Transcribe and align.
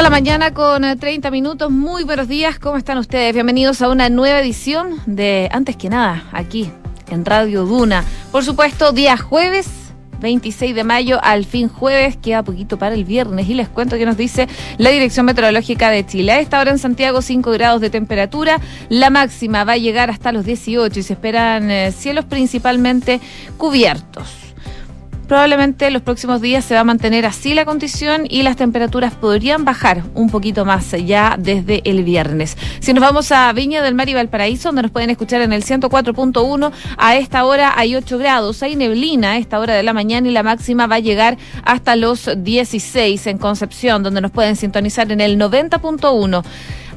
6 0.00 0.04
de 0.06 0.10
la 0.10 0.16
mañana 0.16 0.54
con 0.54 0.80
30 0.98 1.28
eh, 1.28 1.30
minutos. 1.30 1.70
Muy 1.70 2.04
buenos 2.04 2.26
días, 2.26 2.58
¿cómo 2.58 2.78
están 2.78 2.96
ustedes? 2.96 3.34
Bienvenidos 3.34 3.82
a 3.82 3.90
una 3.90 4.08
nueva 4.08 4.40
edición 4.40 4.98
de 5.04 5.50
Antes 5.52 5.76
que 5.76 5.90
nada, 5.90 6.24
aquí 6.32 6.72
en 7.10 7.26
Radio 7.26 7.66
Duna. 7.66 8.02
Por 8.32 8.42
supuesto, 8.42 8.92
día 8.92 9.18
jueves 9.18 9.68
26 10.18 10.74
de 10.74 10.84
mayo, 10.84 11.18
al 11.22 11.44
fin 11.44 11.68
jueves, 11.68 12.16
queda 12.16 12.42
poquito 12.42 12.78
para 12.78 12.94
el 12.94 13.04
viernes 13.04 13.46
y 13.50 13.52
les 13.52 13.68
cuento 13.68 13.98
que 13.98 14.06
nos 14.06 14.16
dice 14.16 14.48
la 14.78 14.88
Dirección 14.88 15.26
Meteorológica 15.26 15.90
de 15.90 16.06
Chile. 16.06 16.32
A 16.32 16.40
esta 16.40 16.60
hora 16.60 16.70
en 16.70 16.78
Santiago 16.78 17.20
5 17.20 17.50
grados 17.50 17.82
de 17.82 17.90
temperatura, 17.90 18.58
la 18.88 19.10
máxima 19.10 19.64
va 19.64 19.72
a 19.72 19.76
llegar 19.76 20.08
hasta 20.08 20.32
los 20.32 20.46
18 20.46 20.98
y 20.98 21.02
se 21.02 21.12
esperan 21.12 21.70
eh, 21.70 21.92
cielos 21.92 22.24
principalmente 22.24 23.20
cubiertos. 23.58 24.39
Probablemente 25.30 25.92
los 25.92 26.02
próximos 26.02 26.40
días 26.40 26.64
se 26.64 26.74
va 26.74 26.80
a 26.80 26.84
mantener 26.84 27.24
así 27.24 27.54
la 27.54 27.64
condición 27.64 28.24
y 28.28 28.42
las 28.42 28.56
temperaturas 28.56 29.14
podrían 29.14 29.64
bajar 29.64 30.02
un 30.16 30.28
poquito 30.28 30.64
más 30.64 30.90
ya 31.06 31.36
desde 31.38 31.88
el 31.88 32.02
viernes. 32.02 32.56
Si 32.80 32.92
nos 32.92 33.00
vamos 33.00 33.30
a 33.30 33.52
Viña 33.52 33.80
del 33.80 33.94
Mar 33.94 34.08
y 34.08 34.14
Valparaíso, 34.14 34.70
donde 34.70 34.82
nos 34.82 34.90
pueden 34.90 35.08
escuchar 35.08 35.40
en 35.42 35.52
el 35.52 35.62
104.1, 35.62 36.72
a 36.96 37.14
esta 37.14 37.44
hora 37.44 37.74
hay 37.76 37.94
8 37.94 38.18
grados, 38.18 38.60
hay 38.64 38.74
neblina 38.74 39.30
a 39.30 39.36
esta 39.36 39.60
hora 39.60 39.74
de 39.74 39.84
la 39.84 39.92
mañana 39.92 40.26
y 40.26 40.32
la 40.32 40.42
máxima 40.42 40.88
va 40.88 40.96
a 40.96 40.98
llegar 40.98 41.38
hasta 41.62 41.94
los 41.94 42.28
16 42.36 43.24
en 43.28 43.38
Concepción, 43.38 44.02
donde 44.02 44.20
nos 44.22 44.32
pueden 44.32 44.56
sintonizar 44.56 45.12
en 45.12 45.20
el 45.20 45.38
90.1 45.38 46.42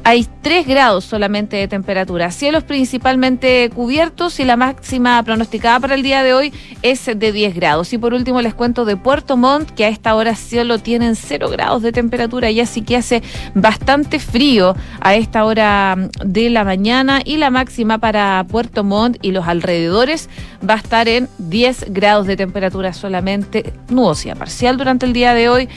hay 0.04 0.28
3 0.42 0.66
grados 0.66 1.04
solamente 1.04 1.56
de 1.56 1.66
temperatura. 1.66 2.30
Cielos 2.30 2.62
principalmente 2.62 3.70
cubiertos 3.74 4.38
y 4.38 4.44
la 4.44 4.56
máxima 4.56 5.22
pronosticada 5.22 5.80
para 5.80 5.94
el 5.94 6.02
día 6.02 6.22
de 6.22 6.34
hoy 6.34 6.52
es 6.82 7.06
de 7.06 7.32
10 7.32 7.54
grados. 7.54 7.92
Y 7.94 7.98
por 7.98 8.12
último 8.12 8.42
les 8.42 8.52
cuento 8.52 8.84
de 8.84 8.98
Puerto 8.98 9.38
Montt, 9.38 9.70
que 9.70 9.86
a 9.86 9.88
esta 9.88 10.14
hora 10.14 10.34
cielo 10.34 10.78
tienen 10.78 11.16
0 11.16 11.48
grados 11.48 11.82
de 11.82 11.90
temperatura 11.90 12.50
y 12.50 12.60
así 12.60 12.82
que 12.82 12.98
hace 12.98 13.22
bastante 13.54 14.18
frío 14.18 14.76
a 15.00 15.14
esta 15.14 15.46
hora 15.46 15.96
de 16.22 16.50
la 16.50 16.64
mañana 16.64 17.22
y 17.24 17.38
la 17.38 17.48
máxima 17.48 17.96
para 17.96 18.44
Puerto 18.46 18.84
Montt 18.84 19.16
y 19.22 19.32
los 19.32 19.48
alrededores 19.48 20.28
va 20.68 20.74
a 20.74 20.78
estar 20.78 21.08
en 21.08 21.28
10 21.38 21.86
grados 21.88 22.26
de 22.26 22.36
temperatura 22.36 22.92
solamente, 22.92 23.72
nubosidad 23.88 24.36
parcial 24.36 24.76
durante 24.76 25.06
el 25.06 25.14
día 25.14 25.32
de 25.32 25.48
hoy 25.48 25.68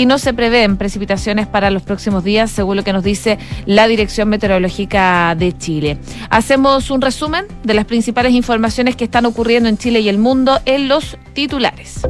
y 0.00 0.06
no 0.06 0.16
se 0.16 0.32
prevén 0.32 0.78
precipitaciones 0.78 1.46
para 1.46 1.70
los 1.70 1.82
próximos 1.82 2.24
días, 2.24 2.50
según 2.50 2.76
lo 2.76 2.84
que 2.84 2.94
nos 2.94 3.04
dice 3.04 3.38
la 3.66 3.86
Dirección 3.86 4.30
Meteorológica 4.30 5.34
de 5.34 5.54
Chile. 5.58 5.98
Hacemos 6.30 6.90
un 6.90 7.02
resumen 7.02 7.44
de 7.64 7.74
las 7.74 7.84
principales 7.84 8.32
informaciones 8.32 8.96
que 8.96 9.04
están 9.04 9.26
ocurriendo 9.26 9.68
en 9.68 9.76
Chile 9.76 10.00
y 10.00 10.08
el 10.08 10.16
mundo 10.16 10.58
en 10.64 10.88
los 10.88 11.18
titulares. 11.34 12.00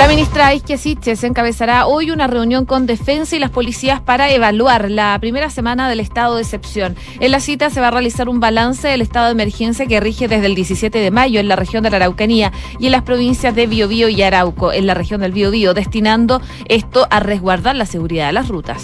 La 0.00 0.08
ministra 0.08 0.54
Isque 0.54 0.78
Siches 0.78 1.22
encabezará 1.24 1.86
hoy 1.86 2.10
una 2.10 2.26
reunión 2.26 2.64
con 2.64 2.86
Defensa 2.86 3.36
y 3.36 3.38
las 3.38 3.50
policías 3.50 4.00
para 4.00 4.30
evaluar 4.30 4.90
la 4.90 5.18
primera 5.20 5.50
semana 5.50 5.90
del 5.90 6.00
estado 6.00 6.36
de 6.36 6.42
excepción. 6.42 6.96
En 7.20 7.30
la 7.30 7.38
cita 7.38 7.68
se 7.68 7.82
va 7.82 7.88
a 7.88 7.90
realizar 7.90 8.30
un 8.30 8.40
balance 8.40 8.88
del 8.88 9.02
estado 9.02 9.26
de 9.26 9.32
emergencia 9.32 9.84
que 9.84 10.00
rige 10.00 10.26
desde 10.26 10.46
el 10.46 10.54
17 10.54 10.98
de 10.98 11.10
mayo 11.10 11.38
en 11.38 11.48
la 11.48 11.56
región 11.56 11.82
de 11.82 11.90
la 11.90 11.96
Araucanía 11.96 12.50
y 12.78 12.86
en 12.86 12.92
las 12.92 13.02
provincias 13.02 13.54
de 13.54 13.66
Biobío 13.66 14.08
y 14.08 14.22
Arauco, 14.22 14.72
en 14.72 14.86
la 14.86 14.94
región 14.94 15.20
del 15.20 15.32
Biobío, 15.32 15.74
destinando 15.74 16.40
esto 16.64 17.06
a 17.10 17.20
resguardar 17.20 17.76
la 17.76 17.84
seguridad 17.84 18.28
de 18.28 18.32
las 18.32 18.48
rutas. 18.48 18.82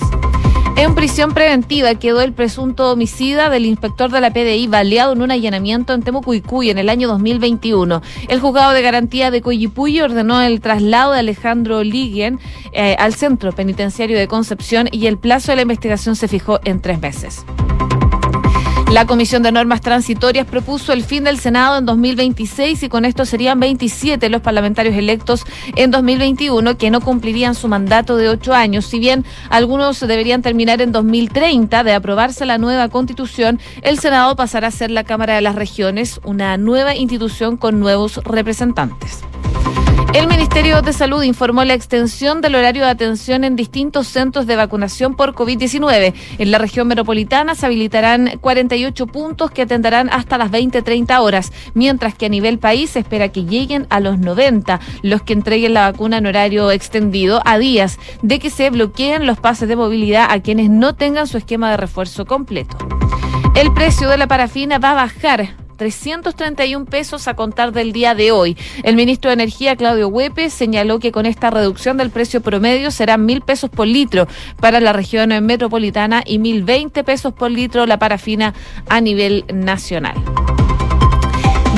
En 0.79 0.95
prisión 0.95 1.33
preventiva 1.33 1.95
quedó 1.95 2.21
el 2.21 2.35
presunto 2.35 2.93
homicida 2.93 3.49
del 3.49 3.65
inspector 3.65 4.11
de 4.11 4.21
la 4.21 4.31
PDI 4.31 4.67
baleado 4.67 5.15
en 5.15 5.23
un 5.23 5.31
allanamiento 5.31 5.95
en 5.95 6.03
Temucuicuy 6.03 6.69
en 6.69 6.77
el 6.77 6.91
año 6.91 7.09
2021. 7.09 8.03
El 8.29 8.41
juzgado 8.41 8.73
de 8.73 8.83
garantía 8.83 9.31
de 9.31 9.41
Coyipuy 9.41 10.03
ordenó 10.03 10.43
el 10.43 10.61
traslado 10.61 11.13
de 11.13 11.21
Alejandro 11.21 11.83
Liguen 11.83 12.39
eh, 12.73 12.95
al 12.99 13.15
centro 13.15 13.53
penitenciario 13.53 14.19
de 14.19 14.29
Concepción 14.29 14.87
y 14.93 15.07
el 15.07 15.17
plazo 15.17 15.51
de 15.51 15.57
la 15.57 15.63
investigación 15.63 16.15
se 16.15 16.29
fijó 16.29 16.61
en 16.65 16.83
tres 16.83 17.01
meses. 17.01 17.47
La 18.97 19.05
Comisión 19.05 19.43
de 19.43 19.53
Normas 19.53 19.83
Transitorias 19.83 20.47
propuso 20.47 20.95
el 20.95 21.05
fin 21.05 21.25
del 21.25 21.39
Senado 21.39 21.77
en 21.77 21.85
2026 21.85 22.83
y 22.83 22.89
con 22.89 23.05
esto 23.05 23.27
serían 23.27 23.61
27 23.61 24.31
los 24.31 24.41
parlamentarios 24.41 24.97
electos 24.97 25.45
en 25.75 25.91
2021 25.91 26.79
que 26.79 26.91
no 26.91 27.03
cumplirían 27.03 27.55
su 27.55 27.69
mandato 27.69 28.17
de 28.17 28.31
ocho 28.31 28.55
años. 28.55 28.87
Si 28.87 28.99
bien 28.99 29.27
algunos 29.51 30.01
deberían 30.01 30.41
terminar 30.41 30.81
en 30.81 30.93
2030 30.93 31.85
de 31.85 31.93
aprobarse 31.93 32.47
la 32.47 32.57
nueva 32.57 32.89
constitución, 32.89 33.61
el 33.83 33.99
Senado 33.99 34.35
pasará 34.35 34.69
a 34.69 34.71
ser 34.71 34.91
la 34.91 35.05
Cámara 35.05 35.35
de 35.35 35.43
las 35.43 35.57
Regiones, 35.57 36.19
una 36.25 36.57
nueva 36.57 36.97
institución 36.97 37.59
con 37.59 37.79
nuevos 37.79 38.17
representantes. 38.25 39.21
El 40.15 40.29
Ministerio 40.29 40.81
de 40.81 40.93
Salud 40.95 41.23
informó 41.23 41.65
la 41.65 41.75
extensión 41.75 42.41
del 42.41 42.55
horario 42.55 42.85
de 42.85 42.91
atención 42.91 43.45
en 43.45 43.55
distintos 43.55 44.07
centros 44.07 44.47
de 44.47 44.57
vacunación 44.57 45.15
por 45.15 45.35
COVID-19. 45.35 46.15
En 46.39 46.51
la 46.51 46.59
región 46.59 46.89
metropolitana 46.89 47.55
se 47.55 47.67
habilitarán 47.67 48.39
48 48.41 49.07
puntos 49.09 49.51
que 49.51 49.63
atenderán 49.63 50.09
hasta 50.11 50.39
las 50.39 50.51
20-30 50.51 51.21
horas, 51.21 51.53
mientras 51.75 52.15
que 52.15 52.27
a 52.27 52.31
nivel 52.31 52.59
país 52.59 52.91
se 52.91 53.01
espera 53.01 53.29
que 53.29 53.45
lleguen 53.45 53.87
a 53.91 54.01
los 54.01 54.19
90 54.19 54.81
los 55.03 55.23
que 55.23 55.35
entreguen 55.35 55.75
la 55.75 55.91
vacuna 55.91 56.19
en 56.19 56.27
horario 56.27 56.71
extendido 56.71 57.43
a 57.45 57.59
días 57.59 57.99
de 58.23 58.39
que 58.39 58.49
se 58.49 58.71
bloqueen 58.71 59.27
los 59.27 59.39
pases 59.39 59.69
de 59.69 59.77
movilidad 59.77 60.29
a 60.31 60.41
quienes 60.41 60.71
no 60.71 60.95
tengan 60.95 61.27
su 61.27 61.37
esquema 61.37 61.71
de 61.71 61.77
refuerzo 61.77 62.25
completo. 62.25 62.77
El 63.55 63.73
precio 63.75 64.09
de 64.09 64.17
la 64.17 64.27
parafina 64.27 64.79
va 64.79 64.93
a 64.93 64.95
bajar 64.95 65.66
331 65.77 66.87
pesos 66.87 67.29
a 67.29 67.35
contar 67.35 67.73
del 67.73 67.93
día 67.93 68.15
de 68.15 68.33
hoy. 68.33 68.57
El 68.83 68.97
ministro 68.97 69.31
de 69.31 69.35
Energía, 69.35 69.77
Claudio 69.77 70.09
Huepe, 70.09 70.51
señaló 70.51 70.99
que 70.99 71.13
con 71.13 71.27
esta 71.27 71.51
reducción 71.51 71.97
del 71.97 72.11
precio 72.11 72.41
promedio 72.41 72.91
serán 72.91 73.25
mil 73.27 73.41
pesos 73.41 73.71
por 73.71 73.87
litro 73.87 74.27
para 74.61 74.81
la 74.81 74.93
región 74.93 75.29
metropolitana 75.45 76.23
y 76.25 76.39
mil 76.39 76.65
veinte 76.65 77.05
pesos 77.05 77.33
por 77.33 77.51
litro 77.51 77.87
la 77.87 77.99
parafina 77.99 78.55
a 78.89 79.01
nivel 79.01 79.45
nacional. 79.53 80.17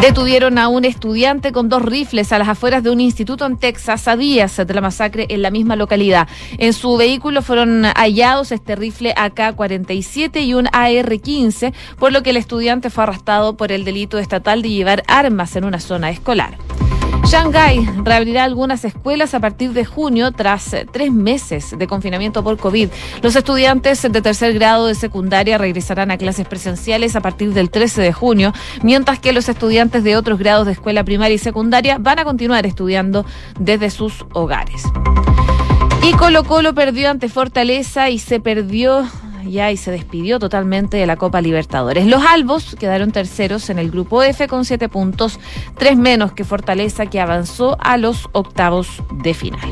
Detuvieron 0.01 0.59
a 0.59 0.69
un 0.69 0.85
estudiante 0.85 1.51
con 1.51 1.69
dos 1.69 1.83
rifles 1.83 2.33
a 2.33 2.39
las 2.39 2.47
afueras 2.47 2.85
de 2.85 2.91
un 2.91 3.01
instituto 3.01 3.45
en 3.45 3.57
Texas 3.57 4.07
a 4.07 4.17
días 4.17 4.57
de 4.57 4.73
la 4.73 4.81
masacre 4.81 5.27
en 5.29 5.43
la 5.43 5.51
misma 5.51 5.75
localidad. 5.75 6.29
En 6.59 6.73
su 6.73 6.97
vehículo 6.97 7.43
fueron 7.43 7.83
hallados 7.83 8.53
este 8.53 8.77
rifle 8.77 9.13
AK-47 9.17 10.41
y 10.45 10.55
un 10.55 10.69
AR-15, 10.69 11.75
por 11.99 12.13
lo 12.13 12.23
que 12.23 12.31
el 12.31 12.37
estudiante 12.37 12.91
fue 12.91 13.03
arrestado 13.03 13.57
por 13.57 13.73
el 13.73 13.85
delito 13.85 14.21
estatal 14.21 14.63
de 14.63 14.71
llevar 14.71 15.03
armas 15.09 15.57
en 15.57 15.65
una 15.65 15.81
zona 15.81 16.11
escolar. 16.11 16.57
Shanghái 17.28 17.87
reabrirá 18.05 18.44
algunas 18.44 18.87
escuelas 18.87 19.34
a 19.34 19.41
partir 19.41 19.75
de 19.75 19.84
junio 19.84 20.33
tras 20.33 20.72
eh, 20.72 20.87
tres 20.91 21.12
meses 21.12 21.77
de 21.77 21.87
confinamiento 21.87 22.43
por 22.43 22.56
COVID. 22.56 22.89
Los 23.21 23.37
estudiantes 23.37 24.00
de 24.00 24.22
tercer 24.22 24.55
grado 24.55 24.87
de 24.87 24.94
secundaria 24.94 25.59
regresarán 25.59 26.11
a 26.11 26.17
clases 26.17 26.49
presenciales 26.49 27.17
a 27.17 27.21
partir 27.21 27.53
del 27.53 27.69
13 27.69 28.00
de 28.00 28.15
junio, 28.15 28.55
mientras 28.83 29.19
que 29.19 29.34
los 29.34 29.50
estudiantes 29.50 30.05
de 30.05 30.17
otros 30.17 30.38
grados 30.38 30.65
de 30.65 30.72
escuela 30.72 31.05
primaria 31.05 31.34
y 31.34 31.38
secundaria 31.38 31.99
van 31.99 32.19
a 32.19 32.25
continuar 32.25 32.65
estudiando 32.65 33.27
desde 33.61 33.91
sus 33.91 34.25
hogares. 34.33 34.84
Y 36.03 36.12
Colo 36.12 36.44
Colo 36.44 36.75
perdió 36.75 37.11
ante 37.11 37.28
Fortaleza 37.28 38.09
y 38.09 38.21
se 38.21 38.41
perdió 38.41 39.06
ya 39.49 39.71
y 39.71 39.77
se 39.77 39.91
despidió 39.91 40.39
totalmente 40.39 40.97
de 40.97 41.07
la 41.07 41.17
Copa 41.17 41.41
Libertadores. 41.41 42.07
Los 42.07 42.23
Albos 42.25 42.77
quedaron 42.79 43.11
terceros 43.13 43.71
en 43.71 43.79
el 43.79 43.91
grupo 43.91 44.23
F 44.23 44.47
con 44.49 44.65
siete 44.65 44.89
puntos, 44.89 45.41
tres 45.77 45.97
menos 45.97 46.33
que 46.33 46.45
Fortaleza 46.45 47.07
que 47.07 47.21
avanzó 47.21 47.77
a 47.81 47.97
los 47.97 48.29
octavos 48.33 49.03
de 49.23 49.35
final. 49.35 49.71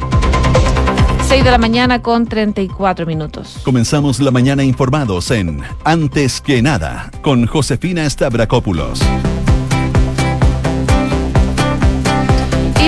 6 1.28 1.43
de 1.43 1.50
la 1.50 1.58
mañana 1.58 2.02
con 2.02 2.26
34 2.26 3.05
minutos. 3.05 3.58
Comenzamos 3.64 4.20
la 4.20 4.31
mañana 4.31 4.62
informados 4.62 5.32
en 5.32 5.61
Antes 5.82 6.40
que 6.40 6.62
nada 6.62 7.11
con 7.20 7.46
Josefina 7.46 8.08
Stavrakopoulos. 8.08 9.00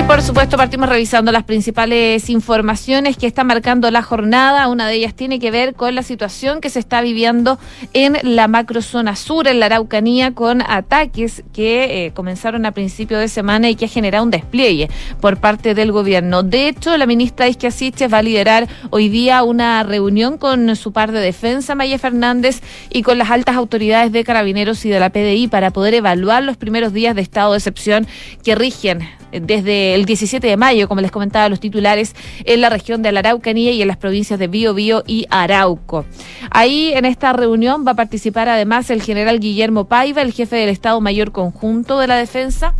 Por 0.09 0.23
supuesto 0.23 0.57
partimos 0.57 0.89
revisando 0.89 1.31
las 1.31 1.43
principales 1.43 2.31
informaciones 2.31 3.15
que 3.15 3.27
están 3.27 3.45
marcando 3.45 3.91
la 3.91 4.01
jornada. 4.01 4.67
Una 4.67 4.87
de 4.87 4.95
ellas 4.95 5.13
tiene 5.13 5.37
que 5.37 5.51
ver 5.51 5.75
con 5.75 5.93
la 5.93 6.01
situación 6.01 6.61
que 6.61 6.71
se 6.71 6.79
está 6.79 7.01
viviendo 7.01 7.59
en 7.93 8.17
la 8.23 8.47
macrozona 8.47 9.15
sur, 9.15 9.47
en 9.47 9.59
la 9.59 9.67
Araucanía, 9.67 10.33
con 10.33 10.63
ataques 10.63 11.43
que 11.53 12.07
eh, 12.07 12.11
comenzaron 12.11 12.65
a 12.65 12.71
principio 12.71 13.19
de 13.19 13.27
semana 13.27 13.69
y 13.69 13.75
que 13.75 13.85
ha 13.85 13.87
generado 13.87 14.23
un 14.23 14.31
despliegue 14.31 14.89
por 15.21 15.37
parte 15.37 15.75
del 15.75 15.91
gobierno. 15.91 16.41
De 16.41 16.67
hecho, 16.67 16.97
la 16.97 17.05
ministra 17.05 17.47
Isquia 17.47 17.69
va 18.11 18.17
a 18.17 18.23
liderar 18.23 18.67
hoy 18.89 19.09
día 19.09 19.43
una 19.43 19.83
reunión 19.83 20.39
con 20.39 20.75
su 20.75 20.91
par 20.91 21.11
de 21.11 21.19
defensa, 21.19 21.75
Maya 21.75 21.99
Fernández, 21.99 22.61
y 22.89 23.03
con 23.03 23.19
las 23.19 23.29
altas 23.29 23.55
autoridades 23.55 24.11
de 24.11 24.23
carabineros 24.23 24.83
y 24.85 24.89
de 24.89 24.99
la 24.99 25.11
PDI 25.11 25.49
para 25.49 25.69
poder 25.69 25.93
evaluar 25.93 26.41
los 26.41 26.57
primeros 26.57 26.93
días 26.93 27.15
de 27.15 27.21
estado 27.21 27.51
de 27.51 27.59
excepción 27.59 28.07
que 28.43 28.55
rigen 28.55 29.18
desde 29.31 29.95
el 29.95 30.05
17 30.05 30.45
de 30.45 30.57
mayo, 30.57 30.87
como 30.87 31.01
les 31.01 31.11
comentaba 31.11 31.49
los 31.49 31.59
titulares, 31.59 32.15
en 32.45 32.61
la 32.61 32.69
región 32.69 33.01
de 33.01 33.11
la 33.11 33.19
Araucanía 33.19 33.71
y 33.71 33.81
en 33.81 33.87
las 33.87 33.97
provincias 33.97 34.39
de 34.39 34.47
Biobío 34.47 35.03
y 35.05 35.25
Arauco. 35.29 36.05
Ahí 36.51 36.91
en 36.93 37.05
esta 37.05 37.33
reunión 37.33 37.85
va 37.85 37.91
a 37.91 37.95
participar 37.95 38.49
además 38.49 38.89
el 38.89 39.01
general 39.01 39.39
Guillermo 39.39 39.85
Paiva, 39.85 40.21
el 40.21 40.33
jefe 40.33 40.55
del 40.55 40.69
Estado 40.69 40.99
Mayor 41.01 41.31
Conjunto 41.31 41.99
de 41.99 42.07
la 42.07 42.15
Defensa 42.15 42.73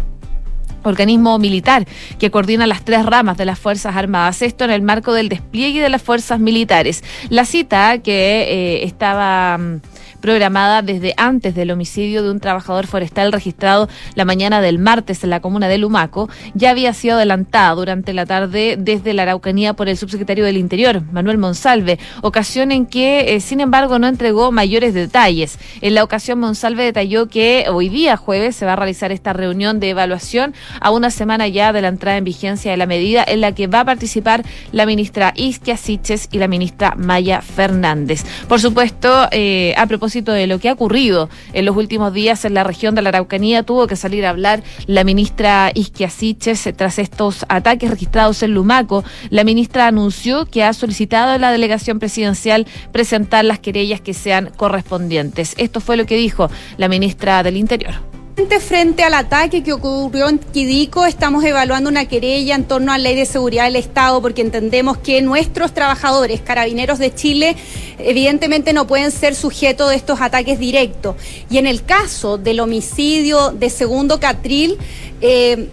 organismo 0.84 1.38
militar 1.40 1.86
que 2.18 2.32
coordina 2.32 2.68
las 2.68 2.84
tres 2.84 3.06
ramas 3.06 3.38
de 3.38 3.46
las 3.46 3.60
Fuerzas 3.60 3.96
Armadas. 3.96 4.42
Esto 4.42 4.64
en 4.66 4.72
el 4.72 4.82
marco 4.82 5.14
del 5.14 5.30
despliegue 5.30 5.82
de 5.82 5.90
las 5.90 6.02
fuerzas 6.02 6.40
militares. 6.40 7.04
La 7.30 7.46
cita 7.46 8.00
que 8.00 8.42
eh, 8.42 8.84
estaba 8.86 9.58
mm, 9.58 9.82
programada 10.20 10.82
desde 10.82 11.14
antes 11.18 11.56
del 11.56 11.72
homicidio 11.72 12.24
de 12.24 12.32
un 12.32 12.40
trabajador 12.40 12.88
forestal 12.88 13.32
registrado 13.32 13.90
la 14.16 14.26
mañana 14.26 14.62
del 14.62 14.80
martes 14.80 15.24
en 15.24 15.30
la 15.30 15.40
comuna 15.40 15.68
de 15.68 15.78
Lumaco, 15.78 16.30
ya 16.54 16.72
había 16.72 16.94
sido 16.94 17.16
adelantada 17.16 17.74
durante 17.76 18.14
la 18.14 18.26
tarde 18.26 18.76
desde 18.78 19.14
la 19.14 19.24
Araucanía 19.24 19.74
por 19.74 19.90
el 19.90 19.98
subsecretario 19.98 20.46
del 20.46 20.58
Interior, 20.58 21.02
Manuel 21.12 21.38
Monsalve, 21.38 22.00
ocasión 22.22 22.72
en 22.72 22.86
que, 22.86 23.36
eh, 23.36 23.40
sin 23.40 23.62
embargo, 23.62 24.00
no 24.00 24.08
entregó 24.08 24.52
mayores 24.52 24.94
detalles. 24.94 25.58
En 25.82 25.96
la 25.96 26.04
ocasión, 26.04 26.40
Monsalve 26.40 26.84
detalló 26.84 27.28
que 27.28 27.66
hoy 27.72 27.90
día 27.90 28.18
jueves 28.18 28.56
se 28.56 28.66
va 28.66 28.74
a 28.74 28.76
realizar 28.76 29.12
esta 29.12 29.34
reunión 29.34 29.80
de 29.80 29.90
evaluación 29.90 30.54
a 30.82 30.92
una 30.92 31.12
semana 31.12 31.48
ya 31.48 31.72
de 31.74 31.82
la 31.82 31.88
entrada 31.88 32.18
en 32.18 32.24
vigencia 32.24 32.72
de 32.72 32.78
la 32.78 32.86
medida 32.86 33.24
en 33.28 33.42
la 33.42 33.54
que 33.54 33.68
va 33.68 33.82
a 33.82 33.86
participar 33.86 34.44
la 34.72 34.86
ministra 34.86 35.34
Isquia 35.36 35.78
Siches 35.78 36.30
y 36.32 36.40
la 36.40 36.48
ministra 36.48 36.96
Maya 36.98 37.42
Fernández. 37.42 38.24
Por 38.48 38.60
supuesto, 38.60 39.28
eh, 39.32 39.74
a 39.78 39.88
propósito 39.88 40.09
de 40.10 40.48
lo 40.48 40.60
que 40.60 40.70
ha 40.70 40.74
ocurrido 40.74 41.30
en 41.54 41.66
los 41.66 41.78
últimos 41.78 42.14
días 42.14 42.44
en 42.46 42.54
la 42.54 42.64
región 42.64 42.96
de 42.96 43.02
la 43.02 43.10
Araucanía, 43.10 43.64
tuvo 43.64 43.88
que 43.88 43.96
salir 43.96 44.26
a 44.26 44.32
hablar 44.32 44.64
la 44.88 45.04
ministra 45.04 45.72
Isquiasiches 45.74 46.70
tras 46.76 47.00
estos 47.00 47.46
ataques 47.48 47.90
registrados 47.90 48.42
en 48.44 48.54
Lumaco. 48.54 49.04
La 49.30 49.44
ministra 49.44 49.88
anunció 49.88 50.46
que 50.46 50.64
ha 50.64 50.74
solicitado 50.74 51.32
a 51.32 51.38
la 51.38 51.52
delegación 51.52 52.00
presidencial 52.00 52.66
presentar 52.92 53.46
las 53.46 53.60
querellas 53.60 54.02
que 54.02 54.14
sean 54.14 54.52
correspondientes. 54.58 55.54
Esto 55.58 55.80
fue 55.80 55.98
lo 55.98 56.06
que 56.06 56.18
dijo 56.18 56.50
la 56.78 56.88
ministra 56.88 57.44
del 57.44 57.58
Interior. 57.58 58.09
Frente 58.48 59.04
al 59.04 59.16
ataque 59.16 59.64
que 59.64 59.74
ocurrió 59.74 60.30
en 60.30 60.40
Quidico, 60.40 61.06
estamos 61.06 61.44
evaluando 61.44 61.90
una 61.90 62.08
querella 62.08 62.56
en 62.56 62.64
torno 62.64 62.94
a 62.94 62.98
la 62.98 63.04
ley 63.04 63.16
de 63.16 63.26
seguridad 63.26 63.66
del 63.66 63.76
Estado 63.76 64.22
porque 64.22 64.42
entendemos 64.42 64.98
que 64.98 65.22
nuestros 65.22 65.74
trabajadores, 65.74 66.40
carabineros 66.40 67.00
de 67.00 67.14
Chile, 67.14 67.58
evidentemente 67.98 68.72
no 68.72 68.88
pueden 68.88 69.12
ser 69.12 69.36
sujetos 69.36 69.90
de 69.90 69.98
estos 69.98 70.22
ataques 70.22 70.58
directos. 70.58 71.18
Y 71.50 71.58
en 71.58 71.68
el 71.68 71.84
caso 71.84 72.38
del 72.38 72.62
homicidio 72.62 73.52
de 73.52 73.70
Segundo 73.70 74.22
Catril, 74.22 74.78
eh, 75.20 75.68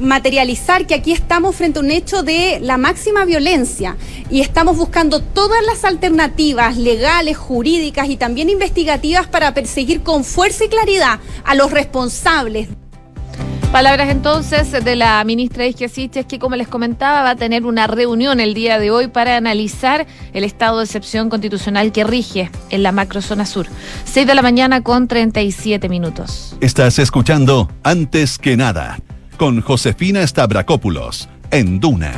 materializar 0.00 0.86
que 0.86 0.94
aquí 0.94 1.12
estamos 1.12 1.56
frente 1.56 1.78
a 1.78 1.82
un 1.82 1.90
hecho 1.90 2.22
de 2.22 2.58
la 2.60 2.76
máxima 2.76 3.24
violencia 3.24 3.96
y 4.30 4.40
estamos 4.40 4.76
buscando 4.76 5.20
todas 5.20 5.64
las 5.64 5.84
alternativas 5.84 6.76
legales, 6.76 7.36
jurídicas 7.36 8.08
y 8.08 8.16
también 8.16 8.50
investigativas 8.50 9.26
para 9.26 9.54
perseguir 9.54 10.02
con 10.02 10.24
fuerza 10.24 10.64
y 10.64 10.68
claridad 10.68 11.20
a 11.44 11.54
los 11.54 11.70
responsables. 11.70 12.68
Palabras 13.72 14.08
entonces 14.08 14.72
de 14.72 14.96
la 14.96 15.22
ministra 15.24 15.66
Isquiasiches, 15.66 16.24
que 16.24 16.38
como 16.38 16.56
les 16.56 16.68
comentaba 16.68 17.22
va 17.22 17.30
a 17.30 17.36
tener 17.36 17.66
una 17.66 17.86
reunión 17.86 18.40
el 18.40 18.54
día 18.54 18.78
de 18.78 18.90
hoy 18.90 19.08
para 19.08 19.36
analizar 19.36 20.06
el 20.32 20.44
estado 20.44 20.78
de 20.78 20.84
excepción 20.84 21.28
constitucional 21.28 21.92
que 21.92 22.04
rige 22.04 22.50
en 22.70 22.82
la 22.82 22.92
macrozona 22.92 23.44
sur. 23.44 23.66
6 24.04 24.26
de 24.26 24.34
la 24.34 24.42
mañana 24.42 24.82
con 24.82 25.08
37 25.08 25.88
minutos. 25.88 26.56
Estás 26.60 26.98
escuchando 26.98 27.68
Antes 27.82 28.38
que 28.38 28.56
nada 28.56 28.98
con 29.36 29.60
Josefina 29.60 30.26
Stavrakopoulos 30.26 31.28
en 31.50 31.80
Duna. 31.80 32.12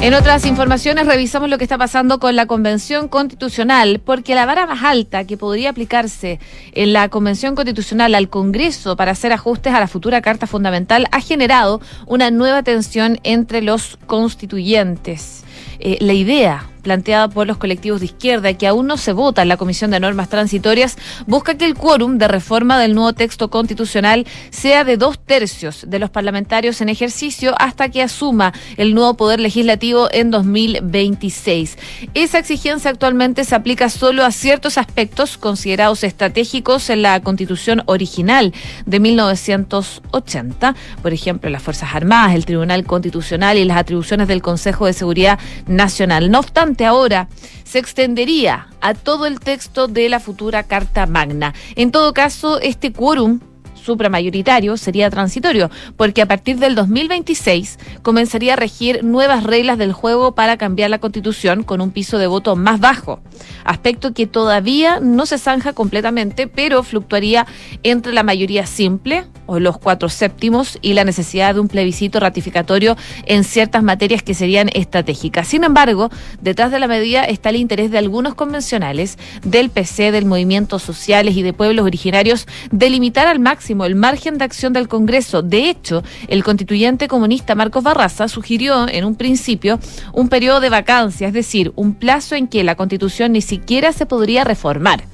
En 0.00 0.12
otras 0.12 0.44
informaciones 0.44 1.06
revisamos 1.06 1.48
lo 1.48 1.56
que 1.56 1.64
está 1.64 1.78
pasando 1.78 2.18
con 2.18 2.36
la 2.36 2.44
Convención 2.44 3.08
Constitucional, 3.08 4.02
porque 4.04 4.34
la 4.34 4.44
vara 4.44 4.66
más 4.66 4.82
alta 4.82 5.24
que 5.24 5.38
podría 5.38 5.70
aplicarse 5.70 6.40
en 6.72 6.92
la 6.92 7.08
Convención 7.08 7.54
Constitucional 7.54 8.14
al 8.14 8.28
Congreso 8.28 8.96
para 8.96 9.12
hacer 9.12 9.32
ajustes 9.32 9.72
a 9.72 9.80
la 9.80 9.86
futura 9.86 10.20
Carta 10.20 10.46
Fundamental 10.46 11.06
ha 11.10 11.20
generado 11.20 11.80
una 12.06 12.30
nueva 12.30 12.62
tensión 12.62 13.18
entre 13.22 13.62
los 13.62 13.98
constituyentes. 14.06 15.42
Eh, 15.78 15.96
la 16.00 16.12
idea 16.12 16.68
planteada 16.84 17.26
por 17.26 17.48
los 17.48 17.56
colectivos 17.56 17.98
de 17.98 18.06
izquierda, 18.06 18.54
que 18.54 18.68
aún 18.68 18.86
no 18.86 18.96
se 18.96 19.12
vota 19.12 19.42
en 19.42 19.48
la 19.48 19.56
Comisión 19.56 19.90
de 19.90 19.98
Normas 19.98 20.28
Transitorias, 20.28 20.96
busca 21.26 21.56
que 21.56 21.64
el 21.64 21.74
quórum 21.74 22.18
de 22.18 22.28
reforma 22.28 22.78
del 22.78 22.94
nuevo 22.94 23.12
texto 23.12 23.50
constitucional 23.50 24.24
sea 24.50 24.84
de 24.84 24.96
dos 24.96 25.18
tercios 25.18 25.84
de 25.88 25.98
los 25.98 26.10
parlamentarios 26.10 26.80
en 26.80 26.88
ejercicio 26.88 27.54
hasta 27.58 27.88
que 27.88 28.02
asuma 28.02 28.52
el 28.76 28.94
nuevo 28.94 29.14
poder 29.14 29.40
legislativo 29.40 30.08
en 30.12 30.30
2026. 30.30 31.78
Esa 32.14 32.38
exigencia 32.38 32.90
actualmente 32.90 33.44
se 33.44 33.54
aplica 33.54 33.88
solo 33.88 34.24
a 34.24 34.30
ciertos 34.30 34.78
aspectos 34.78 35.38
considerados 35.38 36.04
estratégicos 36.04 36.90
en 36.90 37.02
la 37.02 37.20
constitución 37.20 37.82
original 37.86 38.52
de 38.84 39.00
1980, 39.00 40.74
por 41.02 41.12
ejemplo, 41.12 41.48
las 41.48 41.62
Fuerzas 41.62 41.94
Armadas, 41.94 42.34
el 42.34 42.44
Tribunal 42.44 42.84
Constitucional 42.84 43.56
y 43.56 43.64
las 43.64 43.78
atribuciones 43.78 44.28
del 44.28 44.42
Consejo 44.42 44.86
de 44.86 44.92
Seguridad 44.92 45.38
Nacional. 45.66 46.30
No 46.30 46.40
obstante, 46.40 46.73
ahora 46.82 47.28
se 47.64 47.78
extendería 47.78 48.68
a 48.80 48.94
todo 48.94 49.26
el 49.26 49.38
texto 49.38 49.86
de 49.86 50.08
la 50.08 50.18
futura 50.18 50.62
Carta 50.62 51.06
Magna. 51.06 51.54
En 51.76 51.92
todo 51.92 52.14
caso, 52.14 52.60
este 52.60 52.92
quórum 52.92 53.40
supramayoritario 53.84 54.76
sería 54.76 55.10
transitorio, 55.10 55.70
porque 55.96 56.22
a 56.22 56.26
partir 56.26 56.58
del 56.58 56.74
2026 56.74 57.78
comenzaría 58.02 58.54
a 58.54 58.56
regir 58.56 59.04
nuevas 59.04 59.44
reglas 59.44 59.78
del 59.78 59.92
juego 59.92 60.34
para 60.34 60.56
cambiar 60.56 60.90
la 60.90 60.98
constitución 60.98 61.62
con 61.62 61.80
un 61.80 61.90
piso 61.90 62.18
de 62.18 62.26
voto 62.26 62.56
más 62.56 62.80
bajo, 62.80 63.20
aspecto 63.64 64.12
que 64.14 64.26
todavía 64.26 65.00
no 65.00 65.26
se 65.26 65.38
zanja 65.38 65.72
completamente, 65.72 66.46
pero 66.46 66.82
fluctuaría 66.82 67.46
entre 67.82 68.12
la 68.12 68.22
mayoría 68.22 68.66
simple 68.66 69.24
o 69.46 69.58
los 69.58 69.78
cuatro 69.78 70.08
séptimos 70.08 70.78
y 70.80 70.94
la 70.94 71.04
necesidad 71.04 71.54
de 71.54 71.60
un 71.60 71.68
plebiscito 71.68 72.20
ratificatorio 72.20 72.96
en 73.26 73.44
ciertas 73.44 73.82
materias 73.82 74.22
que 74.22 74.34
serían 74.34 74.70
estratégicas. 74.72 75.48
Sin 75.48 75.64
embargo, 75.64 76.10
detrás 76.40 76.70
de 76.70 76.78
la 76.78 76.88
medida 76.88 77.24
está 77.24 77.50
el 77.50 77.56
interés 77.56 77.90
de 77.90 77.98
algunos 77.98 78.34
convencionales, 78.34 79.18
del 79.44 79.70
PC, 79.70 80.12
del 80.12 80.24
movimiento 80.24 80.78
sociales 80.78 81.36
y 81.36 81.42
de 81.42 81.52
pueblos 81.52 81.84
originarios 81.84 82.46
de 82.70 82.90
limitar 82.90 83.26
al 83.26 83.38
máximo 83.38 83.73
el 83.82 83.94
margen 83.94 84.38
de 84.38 84.44
acción 84.44 84.72
del 84.72 84.88
Congreso. 84.88 85.42
De 85.42 85.68
hecho, 85.68 86.02
el 86.28 86.44
constituyente 86.44 87.08
comunista 87.08 87.54
Marcos 87.54 87.82
Barraza 87.82 88.28
sugirió 88.28 88.88
en 88.88 89.04
un 89.04 89.16
principio 89.16 89.78
un 90.12 90.28
periodo 90.28 90.60
de 90.60 90.68
vacancia, 90.68 91.28
es 91.28 91.34
decir, 91.34 91.72
un 91.76 91.94
plazo 91.94 92.34
en 92.34 92.46
que 92.46 92.62
la 92.62 92.76
Constitución 92.76 93.32
ni 93.32 93.40
siquiera 93.40 93.92
se 93.92 94.06
podría 94.06 94.44
reformar. 94.44 95.04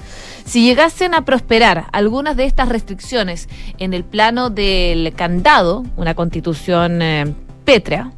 Si 0.45 0.65
llegasen 0.65 1.15
a 1.15 1.25
prosperar 1.25 1.87
algunas 1.93 2.37
de 2.37 2.45
estas 2.45 2.69
restricciones 2.69 3.49
en 3.79 3.95
el 3.95 4.05
plano 4.05 4.51
del 4.51 5.13
candado, 5.15 5.85
una 5.97 6.15
constitución 6.15 7.03
eh, 7.03 7.33
pétrea, 7.65 8.13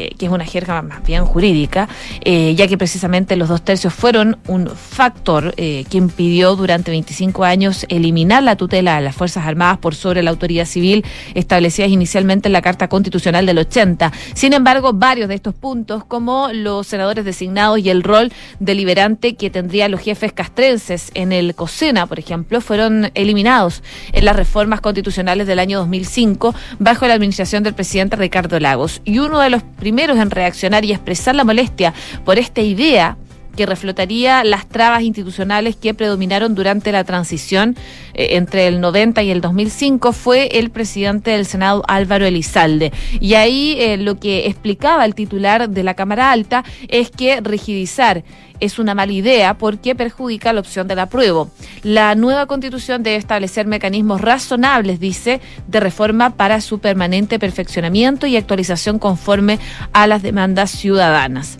eh, 0.00 0.14
que 0.18 0.26
es 0.26 0.32
una 0.32 0.46
jerga 0.46 0.80
más 0.80 1.02
bien 1.04 1.26
jurídica, 1.26 1.86
eh, 2.24 2.54
ya 2.54 2.66
que 2.66 2.78
precisamente 2.78 3.36
los 3.36 3.50
dos 3.50 3.60
tercios 3.62 3.92
fueron 3.92 4.38
un 4.46 4.66
factor 4.68 5.52
eh, 5.58 5.84
que 5.90 5.98
impidió 5.98 6.56
durante 6.56 6.90
25 6.90 7.44
años 7.44 7.84
eliminar 7.90 8.42
la 8.42 8.56
tutela 8.56 8.96
de 8.96 9.02
las 9.02 9.14
Fuerzas 9.14 9.46
Armadas 9.46 9.76
por 9.76 9.94
sobre 9.94 10.22
la 10.22 10.30
autoridad 10.30 10.64
civil 10.64 11.04
establecidas 11.34 11.90
inicialmente 11.90 12.48
en 12.48 12.54
la 12.54 12.62
Carta 12.62 12.88
Constitucional 12.88 13.44
del 13.44 13.58
80. 13.58 14.10
Sin 14.32 14.54
embargo, 14.54 14.94
varios 14.94 15.28
de 15.28 15.34
estos 15.34 15.54
puntos, 15.54 16.02
como 16.04 16.48
los 16.50 16.86
senadores 16.86 17.26
designados 17.26 17.78
y 17.80 17.90
el 17.90 18.02
rol 18.02 18.32
deliberante 18.58 19.34
que 19.34 19.50
tendrían 19.50 19.90
los 19.90 20.00
jefes 20.00 20.32
castrenses 20.32 21.10
en 21.12 21.32
el 21.32 21.54
COSENA, 21.54 22.06
por 22.06 22.18
ejemplo, 22.18 22.62
fueron 22.62 23.10
eliminados 23.12 23.82
en 24.12 24.24
las 24.24 24.34
reformas 24.34 24.80
constitucionales 24.80 25.46
del 25.46 25.58
año 25.58 25.78
2005 25.80 26.54
bajo 26.78 27.06
la 27.06 27.12
administración 27.14 27.62
del 27.62 27.74
presidente 27.74 28.16
Ricardo 28.16 28.58
Lagos. 28.58 29.02
Y 29.04 29.18
uno 29.18 29.40
de 29.40 29.50
los 29.50 29.62
primeros 29.62 29.89
en 29.90 30.30
reaccionar 30.30 30.84
y 30.84 30.92
expresar 30.92 31.34
la 31.34 31.44
molestia 31.44 31.92
por 32.24 32.38
esta 32.38 32.60
idea 32.60 33.16
que 33.56 33.66
reflotaría 33.66 34.44
las 34.44 34.68
trabas 34.68 35.02
institucionales 35.02 35.76
que 35.76 35.92
predominaron 35.92 36.54
durante 36.54 36.92
la 36.92 37.04
transición 37.04 37.76
eh, 38.14 38.36
entre 38.36 38.68
el 38.68 38.80
90 38.80 39.22
y 39.22 39.30
el 39.30 39.40
2005 39.40 40.12
fue 40.12 40.58
el 40.58 40.70
presidente 40.70 41.32
del 41.32 41.44
Senado 41.44 41.82
Álvaro 41.88 42.24
Elizalde. 42.24 42.92
Y 43.18 43.34
ahí 43.34 43.76
eh, 43.78 43.96
lo 43.96 44.18
que 44.18 44.46
explicaba 44.46 45.04
el 45.04 45.14
titular 45.14 45.68
de 45.68 45.82
la 45.82 45.94
Cámara 45.94 46.30
Alta 46.30 46.64
es 46.88 47.10
que 47.10 47.40
rigidizar 47.40 48.22
es 48.60 48.78
una 48.78 48.94
mala 48.94 49.12
idea 49.12 49.54
porque 49.54 49.94
perjudica 49.94 50.52
la 50.52 50.60
opción 50.60 50.86
del 50.86 50.98
apruebo. 50.98 51.50
La 51.82 52.14
nueva 52.14 52.46
constitución 52.46 53.02
debe 53.02 53.16
establecer 53.16 53.66
mecanismos 53.66 54.20
razonables, 54.20 55.00
dice, 55.00 55.40
de 55.66 55.80
reforma 55.80 56.30
para 56.30 56.60
su 56.60 56.78
permanente 56.78 57.38
perfeccionamiento 57.38 58.26
y 58.26 58.36
actualización 58.36 58.98
conforme 58.98 59.58
a 59.92 60.06
las 60.06 60.22
demandas 60.22 60.70
ciudadanas. 60.70 61.58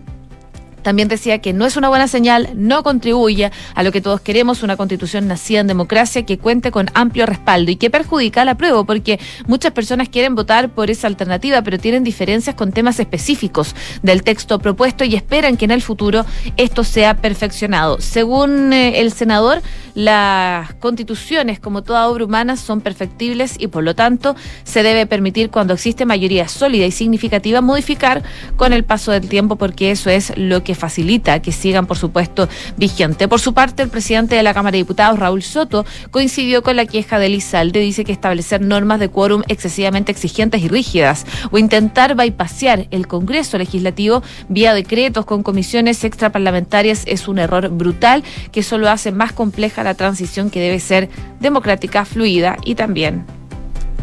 También 0.83 1.09
decía 1.09 1.39
que 1.39 1.53
no 1.53 1.67
es 1.67 1.77
una 1.77 1.89
buena 1.89 2.09
señal, 2.09 2.51
no 2.55 2.83
contribuye 2.83 3.51
a 3.75 3.83
lo 3.83 3.93
que 3.93 4.01
todos 4.01 4.21
queremos, 4.21 4.63
una 4.63 4.77
constitución 4.77 5.29
nacida 5.29 5.61
en 5.61 5.67
democracia 5.67 6.25
que 6.25 6.39
cuente 6.39 6.71
con 6.71 6.89
amplio 6.95 7.27
respaldo 7.27 7.71
y 7.71 7.77
que 7.77 7.91
perjudica 7.91 8.45
la 8.45 8.57
prueba, 8.57 8.85
porque 8.85 9.19
muchas 9.47 9.73
personas 9.73 10.09
quieren 10.09 10.35
votar 10.35 10.71
por 10.71 10.91
esa 10.91 11.07
alternativa, 11.07 11.63
pero 11.63 11.79
tienen 11.79 12.05
diferencias 12.05 12.55
con 12.55 12.73
temas 12.73 13.01
específicos 13.01 13.75
del 14.03 14.23
texto 14.23 14.59
propuesto 14.59 15.05
y 15.05 15.15
esperan 15.15 15.57
que 15.57 15.65
en 15.65 15.71
el 15.71 15.83
futuro 15.83 16.25
esto 16.57 16.85
sea 16.85 17.15
perfeccionado. 17.15 18.01
Según 18.01 18.73
eh, 18.73 19.01
el 19.01 19.13
senador, 19.13 19.63
las 19.95 20.73
constituciones, 20.75 21.61
como 21.61 21.83
toda 21.83 22.09
obra 22.09 22.25
humana, 22.25 22.57
son 22.57 22.81
perfectibles 22.81 23.57
y 23.59 23.67
por 23.67 23.85
lo 23.85 23.95
tanto 23.95 24.37
se 24.65 24.83
debe 24.83 25.07
permitir 25.07 25.51
cuando 25.51 25.75
existe 25.75 26.07
mayoría 26.07 26.49
sólida 26.49 26.87
y 26.87 26.91
significativa 26.91 27.61
modificar 27.61 28.23
con 28.57 28.73
el 28.73 28.85
paso 28.85 29.13
del 29.13 29.29
tiempo 29.29 29.57
porque 29.57 29.91
eso 29.91 30.11
es 30.11 30.33
lo 30.37 30.63
que 30.63 30.70
facilita 30.75 31.41
que 31.41 31.53
sigan, 31.53 31.87
por 31.87 31.97
supuesto, 31.97 32.49
vigente. 32.77 33.29
Por 33.29 33.41
su 33.41 33.55
parte, 33.55 33.83
el 33.83 33.89
presidente 33.89 34.35
de 34.35 34.43
la 34.43 34.55
Cámara 34.55 34.73
de 34.73 34.79
Diputados, 34.79 35.19
Raúl 35.19 35.43
Soto, 35.43 35.85
coincidió 36.11 36.63
con 36.63 36.77
la 36.77 36.87
queja 36.87 37.19
de 37.19 37.29
Lizalde, 37.29 37.81
dice 37.81 38.05
que 38.05 38.13
establecer 38.13 38.61
normas 38.61 39.01
de 39.01 39.09
quórum 39.09 39.43
excesivamente 39.49 40.13
exigentes 40.13 40.63
y 40.63 40.69
rígidas 40.69 41.27
o 41.51 41.59
intentar 41.59 42.15
bypasear 42.15 42.87
el 42.91 43.07
Congreso 43.07 43.59
Legislativo 43.59 44.23
vía 44.49 44.75
decretos 44.75 45.25
con 45.25 45.43
comisiones 45.43 46.05
extraparlamentarias 46.05 47.03
es 47.07 47.29
un 47.29 47.39
error 47.39 47.69
brutal 47.69 48.23
que 48.53 48.63
solo 48.63 48.89
hace 48.89 49.13
más 49.13 49.33
compleja 49.33 49.83
la 49.83 49.95
transición 49.95 50.51
que 50.51 50.61
debe 50.61 50.81
ser 50.81 51.09
democrática, 51.41 52.05
fluida 52.05 52.57
y 52.65 52.75
también 52.75 53.25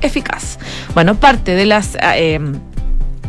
eficaz. 0.01 0.59
Bueno, 0.93 1.15
parte 1.15 1.55
de 1.55 1.65
las... 1.65 1.97
Eh, 2.15 2.39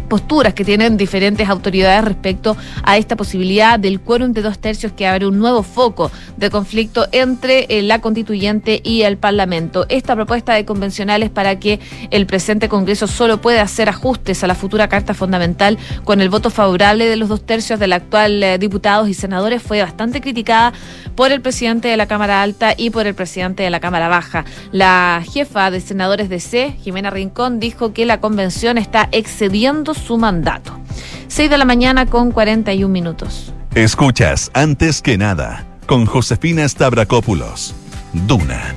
posturas 0.09 0.55
que 0.55 0.65
tienen 0.65 0.97
diferentes 0.97 1.49
autoridades 1.49 2.05
respecto 2.05 2.57
a 2.83 2.97
esta 2.97 3.17
posibilidad 3.17 3.79
del 3.79 4.01
quórum 4.01 4.33
de 4.33 4.43
dos 4.43 4.59
tercios 4.59 4.93
que 4.93 5.07
abre 5.07 5.27
un 5.27 5.39
nuevo 5.39 5.63
foco 5.63 6.11
de 6.37 6.51
conflicto 6.51 7.07
entre 7.13 7.67
eh, 7.69 7.83
la 7.83 8.01
constituyente 8.01 8.81
y 8.83 9.03
el 9.03 9.17
Parlamento. 9.17 9.87
Esta 9.89 10.15
propuesta 10.15 10.55
de 10.55 10.65
convencionales 10.65 11.31
para 11.31 11.59
que 11.59 11.81
el 12.11 12.27
presente 12.27 12.69
Congreso 12.69 13.07
solo 13.07 13.41
pueda 13.41 13.63
hacer 13.63 13.89
ajustes 13.89 14.43
a 14.43 14.47
la 14.47 14.55
futura 14.55 14.89
Carta 14.89 15.15
Fundamental 15.15 15.79
con 16.05 16.21
el 16.21 16.31
voto 16.31 16.51
favorable 16.51 17.07
de 17.07 17.17
los 17.17 17.29
dos 17.29 17.45
tercios 17.45 17.79
del 17.79 17.93
actual 17.93 18.43
eh, 18.43 18.59
diputados 18.59 19.09
y 19.09 19.15
senadores 19.15 19.63
fue 19.63 19.83
bastante 19.83 20.21
criticada 20.21 20.73
por 21.15 21.33
el 21.33 21.41
presidente 21.41 21.89
de 21.89 21.97
la 21.97 22.07
Cámara 22.07 22.43
Alta 22.43 22.75
y 22.77 22.91
por 22.91 23.07
el 23.07 23.15
presidente 23.15 23.63
de 23.63 23.71
la 23.71 23.81
Cámara 23.81 24.09
Baja. 24.09 24.45
La 24.73 25.23
jefa 25.33 25.71
de 25.71 25.81
senadores 25.81 26.29
de 26.29 26.41
C, 26.41 26.77
Jimena 26.81 27.11
Rincón, 27.11 27.61
dijo 27.61 27.93
que 27.93 28.07
la 28.07 28.21
convención 28.21 28.79
está 28.79 29.09
excediendo 29.13 29.95
su 29.99 30.19
mandato. 30.19 30.79
6 31.29 31.51
de 31.51 31.59
la 31.59 31.65
mañana 31.65 32.07
con 32.07 32.33
41 32.33 32.91
minutos. 32.91 33.53
Escuchas 33.75 34.51
antes 34.55 35.03
que 35.03 35.19
nada 35.19 35.67
con 35.87 36.07
Josefina 36.07 36.69
Stavrakopoulos. 36.69 37.75
Duna. 38.27 38.75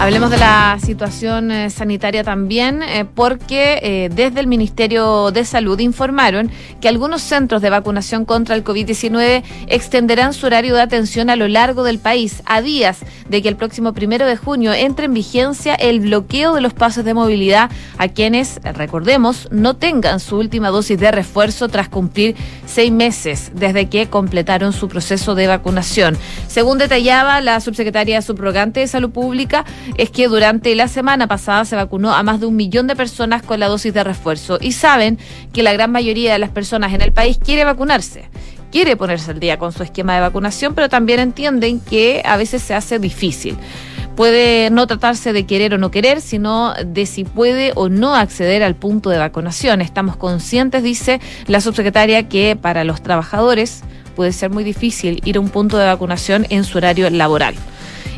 Hablemos 0.00 0.30
de 0.30 0.38
la 0.38 0.78
situación 0.82 1.50
eh, 1.50 1.68
sanitaria 1.68 2.24
también, 2.24 2.82
eh, 2.82 3.04
porque 3.04 3.80
eh, 3.82 4.08
desde 4.10 4.40
el 4.40 4.46
Ministerio 4.46 5.30
de 5.30 5.44
Salud 5.44 5.78
informaron 5.78 6.50
que 6.80 6.88
algunos 6.88 7.20
centros 7.20 7.60
de 7.60 7.68
vacunación 7.68 8.24
contra 8.24 8.54
el 8.54 8.64
COVID-19 8.64 9.42
extenderán 9.66 10.32
su 10.32 10.46
horario 10.46 10.74
de 10.74 10.80
atención 10.80 11.28
a 11.28 11.36
lo 11.36 11.48
largo 11.48 11.82
del 11.82 11.98
país, 11.98 12.42
a 12.46 12.62
días 12.62 13.00
de 13.28 13.42
que 13.42 13.50
el 13.50 13.56
próximo 13.56 13.92
primero 13.92 14.24
de 14.24 14.38
junio 14.38 14.72
entre 14.72 15.04
en 15.04 15.12
vigencia 15.12 15.74
el 15.74 16.00
bloqueo 16.00 16.54
de 16.54 16.62
los 16.62 16.72
pasos 16.72 17.04
de 17.04 17.12
movilidad 17.12 17.70
a 17.98 18.08
quienes, 18.08 18.58
recordemos, 18.62 19.48
no 19.50 19.76
tengan 19.76 20.18
su 20.18 20.38
última 20.38 20.70
dosis 20.70 20.98
de 20.98 21.10
refuerzo 21.10 21.68
tras 21.68 21.90
cumplir 21.90 22.36
seis 22.64 22.90
meses 22.90 23.52
desde 23.54 23.90
que 23.90 24.08
completaron 24.08 24.72
su 24.72 24.88
proceso 24.88 25.34
de 25.34 25.46
vacunación. 25.46 26.16
Según 26.48 26.78
detallaba 26.78 27.42
la 27.42 27.60
subsecretaria 27.60 28.22
subrogante 28.22 28.80
de 28.80 28.88
Salud 28.88 29.10
Pública, 29.10 29.66
es 29.96 30.10
que 30.10 30.28
durante 30.28 30.74
la 30.74 30.88
semana 30.88 31.26
pasada 31.26 31.64
se 31.64 31.76
vacunó 31.76 32.12
a 32.12 32.22
más 32.22 32.40
de 32.40 32.46
un 32.46 32.56
millón 32.56 32.86
de 32.86 32.96
personas 32.96 33.42
con 33.42 33.60
la 33.60 33.68
dosis 33.68 33.94
de 33.94 34.04
refuerzo 34.04 34.58
y 34.60 34.72
saben 34.72 35.18
que 35.52 35.62
la 35.62 35.72
gran 35.72 35.92
mayoría 35.92 36.32
de 36.32 36.38
las 36.38 36.50
personas 36.50 36.92
en 36.92 37.00
el 37.00 37.12
país 37.12 37.38
quiere 37.42 37.64
vacunarse 37.64 38.28
quiere 38.70 38.96
ponerse 38.96 39.32
al 39.32 39.40
día 39.40 39.58
con 39.58 39.72
su 39.72 39.82
esquema 39.82 40.14
de 40.14 40.20
vacunación, 40.20 40.74
pero 40.74 40.88
también 40.88 41.20
entienden 41.20 41.80
que 41.80 42.22
a 42.24 42.36
veces 42.36 42.62
se 42.62 42.74
hace 42.74 42.98
difícil. 42.98 43.56
Puede 44.16 44.70
no 44.70 44.86
tratarse 44.86 45.32
de 45.32 45.46
querer 45.46 45.74
o 45.74 45.78
no 45.78 45.90
querer, 45.90 46.20
sino 46.20 46.74
de 46.74 47.06
si 47.06 47.24
puede 47.24 47.72
o 47.74 47.88
no 47.88 48.14
acceder 48.14 48.62
al 48.62 48.76
punto 48.76 49.10
de 49.10 49.18
vacunación. 49.18 49.80
Estamos 49.80 50.16
conscientes, 50.16 50.82
dice 50.82 51.20
la 51.46 51.60
subsecretaria, 51.60 52.28
que 52.28 52.56
para 52.56 52.84
los 52.84 53.02
trabajadores 53.02 53.82
puede 54.16 54.32
ser 54.32 54.50
muy 54.50 54.64
difícil 54.64 55.22
ir 55.24 55.36
a 55.36 55.40
un 55.40 55.48
punto 55.48 55.78
de 55.78 55.86
vacunación 55.86 56.46
en 56.50 56.64
su 56.64 56.78
horario 56.78 57.08
laboral. 57.08 57.54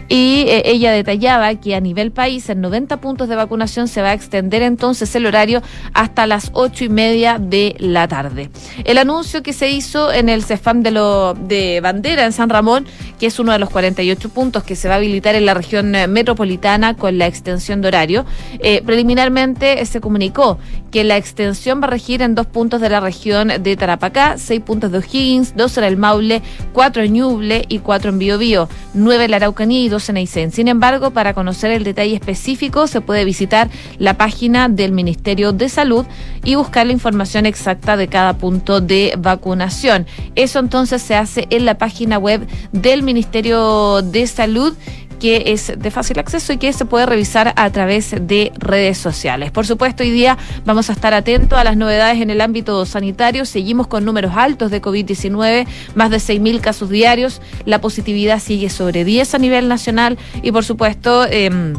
Y 0.09 0.45
eh, 0.49 0.63
ella 0.67 0.93
detallaba 0.93 1.55
que 1.55 1.75
a 1.75 1.81
nivel 1.81 2.13
país, 2.13 2.49
en 2.49 2.61
90 2.61 3.01
puntos 3.01 3.29
de 3.29 3.37
vacunación 3.37 3.89
se 3.89 4.03
va 4.03 4.11
a 4.11 4.13
extender 4.13 4.63
entonces 4.63 5.15
el 5.17 5.27
horario 5.27 5.63
hasta 5.95 6.27
las 6.27 6.51
ocho 6.53 6.85
y 6.85 6.89
media 6.89 7.39
de 7.39 7.75
la 7.79 8.09
tarde. 8.09 8.51
El 8.85 8.99
anuncio 8.99 9.43
que 9.43 9.53
se 9.53 9.71
hizo 9.71 10.13
en 10.13 10.29
el 10.29 10.45
CEFAM 10.45 10.83
de, 10.83 10.91
lo, 10.93 11.35
de 11.35 11.81
Bandera 11.81 12.25
en 12.25 12.33
San 12.33 12.51
Ramón, 12.51 12.87
que 13.19 13.27
es 13.27 13.39
uno 13.39 13.53
de 13.53 13.59
los 13.59 13.71
48 13.71 14.29
puntos 14.29 14.63
que 14.65 14.77
se 14.77 14.89
va 14.89 14.95
a 14.95 14.97
habilitar 14.99 15.35
en 15.35 15.47
la 15.47 15.55
región 15.55 15.95
eh, 15.95 16.07
metropolitana 16.07 16.97
con 16.97 17.19
la 17.19 17.27
extensión 17.27 17.81
de 17.81 17.89
horario, 17.89 18.25
eh, 18.61 18.83
preliminarmente 18.85 19.85
se 19.87 20.01
comunicó 20.01 20.59
que 20.91 21.05
la 21.05 21.17
extensión 21.17 21.81
va 21.81 21.87
a 21.87 21.91
regir 21.91 22.23
en 22.23 22.35
dos 22.35 22.47
puntos 22.47 22.81
de 22.81 22.91
la 22.91 23.01
región 23.01 23.51
de 23.61 23.77
Tarapacá, 23.77 24.37
seis 24.37 24.61
puntos 24.61 24.93
de 24.93 24.99
O'Higgins, 24.99 25.57
dos 25.57 25.79
en 25.79 25.85
el 25.85 25.97
Maule, 25.97 26.43
cuatro 26.73 27.03
en 27.03 27.15
Ñuble 27.15 27.65
y 27.69 27.79
cuatro 27.79 28.11
en 28.11 28.19
Biobío, 28.19 28.69
nueve 28.93 29.25
en 29.25 29.31
la 29.31 29.39
Araucanía 29.39 29.73
sin 30.01 30.69
embargo, 30.69 31.11
para 31.11 31.35
conocer 31.35 31.71
el 31.71 31.85
detalle 31.85 32.15
específico 32.15 32.87
se 32.87 33.01
puede 33.01 33.25
visitar 33.25 33.69
la 33.99 34.17
página 34.17 34.69
del 34.69 34.93
Ministerio 34.93 35.53
de 35.53 35.69
Salud 35.69 36.07
y 36.45 36.55
buscar 36.55 36.87
la 36.87 36.93
información 36.93 37.47
exacta 37.47 37.97
de 37.97 38.09
cada 38.09 38.35
punto 38.35 38.81
de 38.81 39.15
vacunación. 39.19 40.07
Eso 40.35 40.59
entonces 40.59 41.03
se 41.03 41.15
hace 41.15 41.47
en 41.51 41.65
la 41.65 41.79
página 41.79 42.19
web 42.19 42.47
del 42.73 43.03
Ministerio 43.03 44.03
de 44.03 44.27
Salud 44.27 44.75
que 45.23 45.45
es 45.53 45.73
de 45.79 45.91
fácil 45.93 46.19
acceso 46.19 46.53
y 46.53 46.57
que 46.59 46.73
se 46.73 46.85
puede 46.85 47.07
revisar 47.07 47.53
a 47.55 47.71
través 47.71 48.11
de 48.11 48.51
redes 48.59 48.99
sociales. 48.99 49.53
Por 49.53 49.65
supuesto, 49.65 50.03
hoy 50.03 50.11
día 50.11 50.37
vamos 50.65 50.91
a 50.91 50.95
estar 50.95 51.15
atentos 51.15 51.57
a 51.57 51.63
las 51.63 51.77
novedades 51.77 52.21
en 52.21 52.31
el 52.31 52.41
ámbito 52.41 52.85
sanitario. 52.87 53.45
Seguimos 53.45 53.87
con 53.87 54.05
números 54.05 54.33
altos 54.35 54.73
de 54.73 54.83
COVID-19, 54.83 55.69
más 55.95 56.11
de 56.11 56.17
6.000 56.17 56.61
casos 56.61 56.91
diarios. 56.91 57.41
La 57.67 57.81
positividad 57.81 58.41
sigue 58.41 58.69
sobre 58.69 59.05
10 59.05 59.37
a 59.37 59.39
nivel 59.39 59.69
nacional 59.69 60.19
y, 60.43 60.51
por 60.51 60.65
supuesto, 60.65 61.25
eh, 61.31 61.73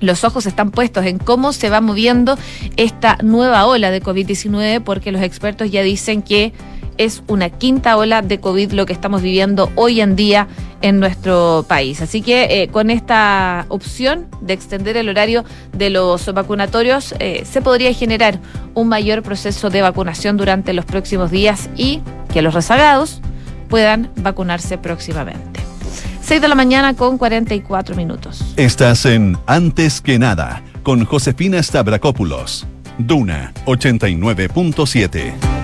los 0.00 0.24
ojos 0.24 0.46
están 0.46 0.70
puestos 0.70 1.04
en 1.04 1.18
cómo 1.18 1.52
se 1.52 1.68
va 1.68 1.82
moviendo 1.82 2.38
esta 2.78 3.18
nueva 3.22 3.66
ola 3.66 3.90
de 3.90 4.02
COVID-19 4.02 4.82
porque 4.82 5.12
los 5.12 5.20
expertos 5.20 5.70
ya 5.70 5.82
dicen 5.82 6.22
que 6.22 6.54
es 7.00 7.22
una 7.28 7.48
quinta 7.48 7.96
ola 7.96 8.20
de 8.20 8.40
COVID 8.40 8.72
lo 8.72 8.84
que 8.84 8.92
estamos 8.92 9.22
viviendo 9.22 9.72
hoy 9.74 10.02
en 10.02 10.16
día 10.16 10.48
en 10.82 11.00
nuestro 11.00 11.64
país. 11.66 12.02
Así 12.02 12.20
que 12.20 12.62
eh, 12.62 12.68
con 12.68 12.90
esta 12.90 13.64
opción 13.68 14.26
de 14.42 14.52
extender 14.52 14.98
el 14.98 15.08
horario 15.08 15.44
de 15.72 15.88
los 15.88 16.32
vacunatorios 16.34 17.14
eh, 17.18 17.46
se 17.50 17.62
podría 17.62 17.94
generar 17.94 18.38
un 18.74 18.88
mayor 18.88 19.22
proceso 19.22 19.70
de 19.70 19.80
vacunación 19.80 20.36
durante 20.36 20.74
los 20.74 20.84
próximos 20.84 21.30
días 21.30 21.70
y 21.74 22.02
que 22.34 22.42
los 22.42 22.52
rezagados 22.52 23.22
puedan 23.70 24.10
vacunarse 24.16 24.76
próximamente. 24.76 25.60
6 26.22 26.42
de 26.42 26.48
la 26.48 26.54
mañana 26.54 26.94
con 26.94 27.16
44 27.16 27.96
minutos. 27.96 28.44
Estás 28.56 29.06
en 29.06 29.38
Antes 29.46 30.02
que 30.02 30.18
nada 30.18 30.62
con 30.82 31.06
Josefina 31.06 31.62
Stavrakopoulos. 31.62 32.66
Duna 32.98 33.54
89.7. 33.64 35.59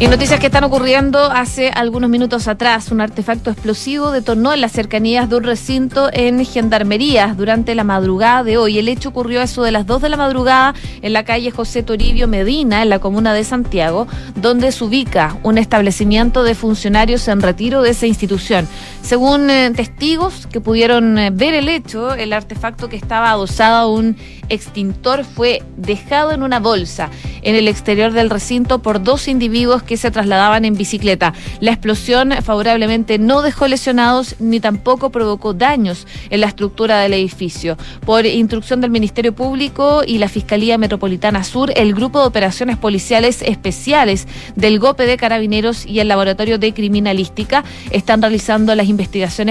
Y 0.00 0.06
noticias 0.06 0.38
que 0.38 0.46
están 0.46 0.62
ocurriendo 0.62 1.18
hace 1.24 1.70
algunos 1.70 2.08
minutos 2.08 2.46
atrás. 2.46 2.92
Un 2.92 3.00
artefacto 3.00 3.50
explosivo 3.50 4.12
detonó 4.12 4.52
en 4.52 4.60
las 4.60 4.70
cercanías 4.70 5.28
de 5.28 5.34
un 5.34 5.42
recinto 5.42 6.08
en 6.12 6.44
Gendarmería 6.44 7.34
durante 7.36 7.74
la 7.74 7.82
madrugada 7.82 8.44
de 8.44 8.58
hoy. 8.58 8.78
El 8.78 8.86
hecho 8.86 9.08
ocurrió 9.08 9.40
a 9.40 9.42
eso 9.42 9.64
de 9.64 9.72
las 9.72 9.86
2 9.86 10.02
de 10.02 10.08
la 10.08 10.16
madrugada 10.16 10.72
en 11.02 11.12
la 11.12 11.24
calle 11.24 11.50
José 11.50 11.82
Toribio 11.82 12.28
Medina, 12.28 12.82
en 12.82 12.90
la 12.90 13.00
comuna 13.00 13.34
de 13.34 13.42
Santiago, 13.42 14.06
donde 14.36 14.70
se 14.70 14.84
ubica 14.84 15.36
un 15.42 15.58
establecimiento 15.58 16.44
de 16.44 16.54
funcionarios 16.54 17.26
en 17.26 17.42
retiro 17.42 17.82
de 17.82 17.90
esa 17.90 18.06
institución. 18.06 18.68
Según 19.02 19.48
eh, 19.48 19.70
testigos 19.74 20.46
que 20.46 20.60
pudieron 20.60 21.18
eh, 21.18 21.30
ver 21.32 21.54
el 21.54 21.68
hecho, 21.68 22.12
el 22.14 22.32
artefacto 22.32 22.88
que 22.88 22.96
estaba 22.96 23.30
adosado 23.30 23.76
a 23.76 23.90
un 23.90 24.16
extintor 24.50 25.24
fue 25.24 25.62
dejado 25.76 26.32
en 26.32 26.42
una 26.42 26.60
bolsa 26.60 27.10
en 27.42 27.54
el 27.54 27.68
exterior 27.68 28.12
del 28.12 28.30
recinto 28.30 28.80
por 28.80 29.02
dos 29.02 29.28
individuos 29.28 29.82
que 29.82 29.96
se 29.96 30.10
trasladaban 30.10 30.64
en 30.64 30.74
bicicleta. 30.74 31.32
La 31.60 31.70
explosión 31.70 32.32
favorablemente 32.42 33.18
no 33.18 33.42
dejó 33.42 33.68
lesionados 33.68 34.36
ni 34.38 34.60
tampoco 34.60 35.10
provocó 35.10 35.54
daños 35.54 36.06
en 36.30 36.40
la 36.40 36.48
estructura 36.48 36.98
del 37.00 37.14
edificio. 37.14 37.76
Por 38.04 38.26
instrucción 38.26 38.80
del 38.80 38.90
Ministerio 38.90 39.34
Público 39.34 40.02
y 40.06 40.18
la 40.18 40.28
Fiscalía 40.28 40.78
Metropolitana 40.78 41.44
Sur, 41.44 41.72
el 41.76 41.94
Grupo 41.94 42.20
de 42.20 42.26
Operaciones 42.26 42.76
Policiales 42.76 43.42
Especiales 43.42 44.26
del 44.56 44.78
GOPE 44.78 45.06
de 45.06 45.16
Carabineros 45.16 45.86
y 45.86 46.00
el 46.00 46.08
Laboratorio 46.08 46.58
de 46.58 46.74
Criminalística 46.74 47.64
están 47.90 48.20
realizando 48.20 48.74
las 48.74 48.88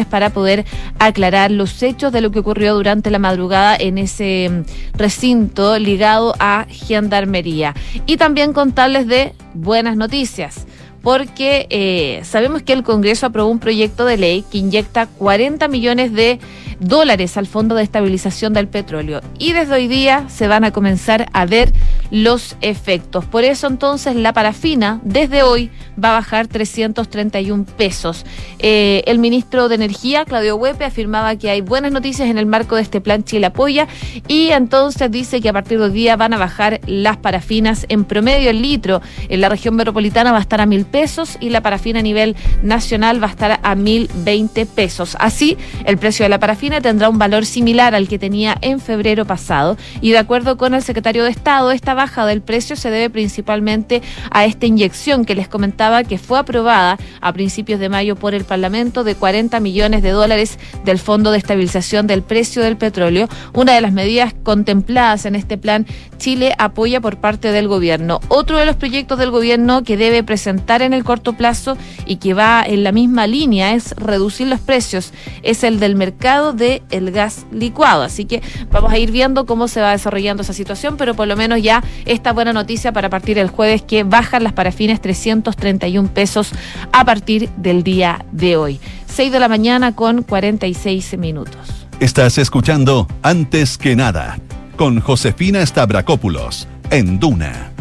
para 0.06 0.30
poder 0.32 0.66
aclarar 1.00 1.52
los 1.52 1.82
hechos 1.82 2.12
de 2.12 2.22
lo 2.22 2.32
que 2.32 2.40
ocurrió 2.40 2.76
durante 2.76 3.10
la 3.10 3.20
madrugada 3.20 3.76
en 3.76 3.98
ese 3.98 4.50
mm, 4.50 4.98
recinto 4.98 5.80
ligado 5.80 6.36
a 6.40 6.66
Gendarmería. 6.70 7.74
Y 8.06 8.18
también 8.18 8.54
contarles 8.54 9.08
de 9.08 9.34
buenas 9.54 9.96
noticias 9.96 10.68
porque 11.08 11.68
eh, 11.70 12.20
sabemos 12.26 12.64
que 12.64 12.74
el 12.74 12.84
Congreso 12.84 13.28
aprobó 13.28 13.50
un 13.50 13.60
proyecto 13.60 14.04
de 14.04 14.18
ley 14.18 14.44
que 14.52 14.58
inyecta 14.58 15.06
40 15.06 15.70
millones 15.70 16.12
de 16.12 16.38
dólares 16.82 17.38
al 17.38 17.48
Fondo 17.48 17.76
de 17.76 17.84
Estabilización 17.84 18.52
del 18.52 18.68
Petróleo. 18.68 19.22
Y 19.40 19.54
desde 19.54 19.74
hoy 19.74 19.88
día 19.88 20.26
se 20.28 20.50
van 20.50 20.66
a 20.66 20.72
comenzar 20.72 21.28
a 21.32 21.46
ver 21.46 21.72
los 22.12 22.58
efectos. 22.60 23.24
Por 23.24 23.46
eso 23.46 23.68
entonces 23.68 24.18
la 24.18 24.34
parafina 24.34 25.00
desde 25.02 25.44
hoy 25.44 25.72
va 26.02 26.10
a 26.10 26.14
bajar 26.20 26.48
331 26.48 27.66
pesos. 27.78 28.26
Eh, 28.60 29.02
el 29.08 29.18
ministro 29.18 29.70
de 29.70 29.76
Energía, 29.76 30.26
Claudio 30.26 30.58
Huepe, 30.58 30.84
afirmaba 30.84 31.38
que 31.38 31.50
hay 31.50 31.62
buenas 31.62 31.94
noticias 31.94 32.30
en 32.30 32.38
el 32.38 32.46
marco 32.46 32.76
de 32.76 32.82
este 32.82 33.00
plan 33.00 33.24
Chile 33.24 33.48
Apoya 33.48 33.88
y 34.28 34.50
entonces 34.50 35.10
dice 35.10 35.40
que 35.40 35.48
a 35.48 35.54
partir 35.54 35.80
de 35.80 35.86
hoy 35.86 35.92
día 35.92 36.18
van 36.18 36.34
a 36.34 36.38
bajar 36.38 36.82
las 36.86 37.16
parafinas 37.16 37.86
en 37.88 38.04
promedio 38.04 38.50
el 38.50 38.62
litro. 38.62 39.02
En 39.30 39.40
la 39.40 39.48
región 39.48 39.76
metropolitana 39.76 40.34
va 40.34 40.40
a 40.40 40.42
estar 40.42 40.60
a 40.60 40.66
mil 40.66 40.84
pesos 40.84 40.97
y 41.40 41.50
la 41.50 41.62
parafina 41.62 42.00
a 42.00 42.02
nivel 42.02 42.36
nacional 42.64 43.22
va 43.22 43.28
a 43.28 43.30
estar 43.30 43.60
a 43.62 43.76
mil 43.76 44.10
veinte 44.26 44.66
pesos. 44.66 45.16
Así, 45.20 45.58
el 45.86 45.98
precio 45.98 46.24
de 46.26 46.30
la 46.30 46.40
parafina 46.40 46.82
tendrá 46.82 47.10
un 47.10 47.20
valor 47.20 47.46
similar 47.46 47.94
al 47.94 48.08
que 48.08 48.18
tenía 48.18 48.58
en 48.62 48.80
febrero 48.80 49.26
pasado 49.26 49.78
y 50.02 50.12
de 50.12 50.18
acuerdo 50.18 50.58
con 50.58 50.74
el 50.74 50.82
secretario 50.82 51.24
de 51.24 51.30
Estado, 51.30 51.72
esta 51.72 51.94
baja 51.94 52.26
del 52.26 52.42
precio 52.42 52.76
se 52.76 52.90
debe 52.90 53.10
principalmente 53.10 54.02
a 54.32 54.46
esta 54.46 54.66
inyección 54.66 55.24
que 55.24 55.36
les 55.36 55.48
comentaba 55.48 56.04
que 56.04 56.18
fue 56.18 56.40
aprobada 56.40 56.98
a 57.22 57.34
principios 57.34 57.80
de 57.80 57.90
mayo 57.90 58.16
por 58.16 58.34
el 58.34 58.44
Parlamento 58.44 59.04
de 59.04 59.16
40 59.16 59.60
millones 59.60 60.02
de 60.02 60.10
dólares 60.10 60.58
del 60.84 60.98
Fondo 60.98 61.32
de 61.32 61.38
Estabilización 61.38 62.08
del 62.08 62.24
Precio 62.24 62.64
del 62.64 62.78
Petróleo, 62.78 63.28
una 63.54 63.74
de 63.74 63.82
las 63.82 63.94
medidas 63.94 64.34
contempladas 64.44 65.26
en 65.26 65.36
este 65.36 65.58
plan 65.58 65.86
Chile 66.18 66.54
apoya 66.58 67.00
por 67.00 67.18
parte 67.18 67.52
del 67.52 67.68
gobierno. 67.68 68.20
Otro 68.28 68.58
de 68.58 68.66
los 68.66 68.76
proyectos 68.76 69.20
del 69.20 69.32
gobierno 69.32 69.84
que 69.84 69.98
debe 69.98 70.24
presentar 70.24 70.77
en 70.82 70.94
el 70.94 71.04
corto 71.04 71.34
plazo 71.34 71.78
y 72.06 72.18
que 72.18 72.34
va 72.34 72.64
en 72.66 72.84
la 72.84 72.92
misma 72.92 73.28
línea 73.28 73.74
es 73.74 73.92
reducir 73.98 74.48
los 74.48 74.60
precios, 74.60 75.14
es 75.44 75.64
el 75.64 75.80
del 75.80 75.96
mercado 75.96 76.54
del 76.54 76.82
el 76.90 77.12
gas 77.12 77.46
licuado. 77.52 78.04
Así 78.04 78.26
que 78.26 78.42
vamos 78.72 78.92
a 78.92 78.98
ir 78.98 79.12
viendo 79.12 79.46
cómo 79.46 79.68
se 79.68 79.82
va 79.82 79.92
desarrollando 79.92 80.44
esa 80.44 80.54
situación, 80.54 80.98
pero 80.98 81.14
por 81.16 81.28
lo 81.28 81.36
menos 81.36 81.62
ya 81.62 81.84
esta 82.06 82.34
buena 82.34 82.54
noticia 82.54 82.92
para 82.92 83.10
partir 83.10 83.38
el 83.38 83.50
jueves 83.50 83.82
que 83.82 84.04
bajan 84.04 84.44
las 84.44 84.54
parafines 84.54 85.02
331 85.02 86.10
pesos 86.14 86.52
a 86.92 87.06
partir 87.06 87.50
del 87.58 87.84
día 87.84 88.26
de 88.32 88.58
hoy. 88.58 88.80
6 89.08 89.32
de 89.32 89.40
la 89.40 89.48
mañana 89.48 89.96
con 89.96 90.24
46 90.24 91.18
minutos. 91.18 91.88
Estás 92.00 92.38
escuchando 92.38 93.08
Antes 93.24 93.78
que 93.78 93.96
nada 93.96 94.38
con 94.78 95.00
Josefina 95.00 95.66
Stavrakopoulos 95.66 96.68
en 96.92 97.20
Duna. 97.20 97.77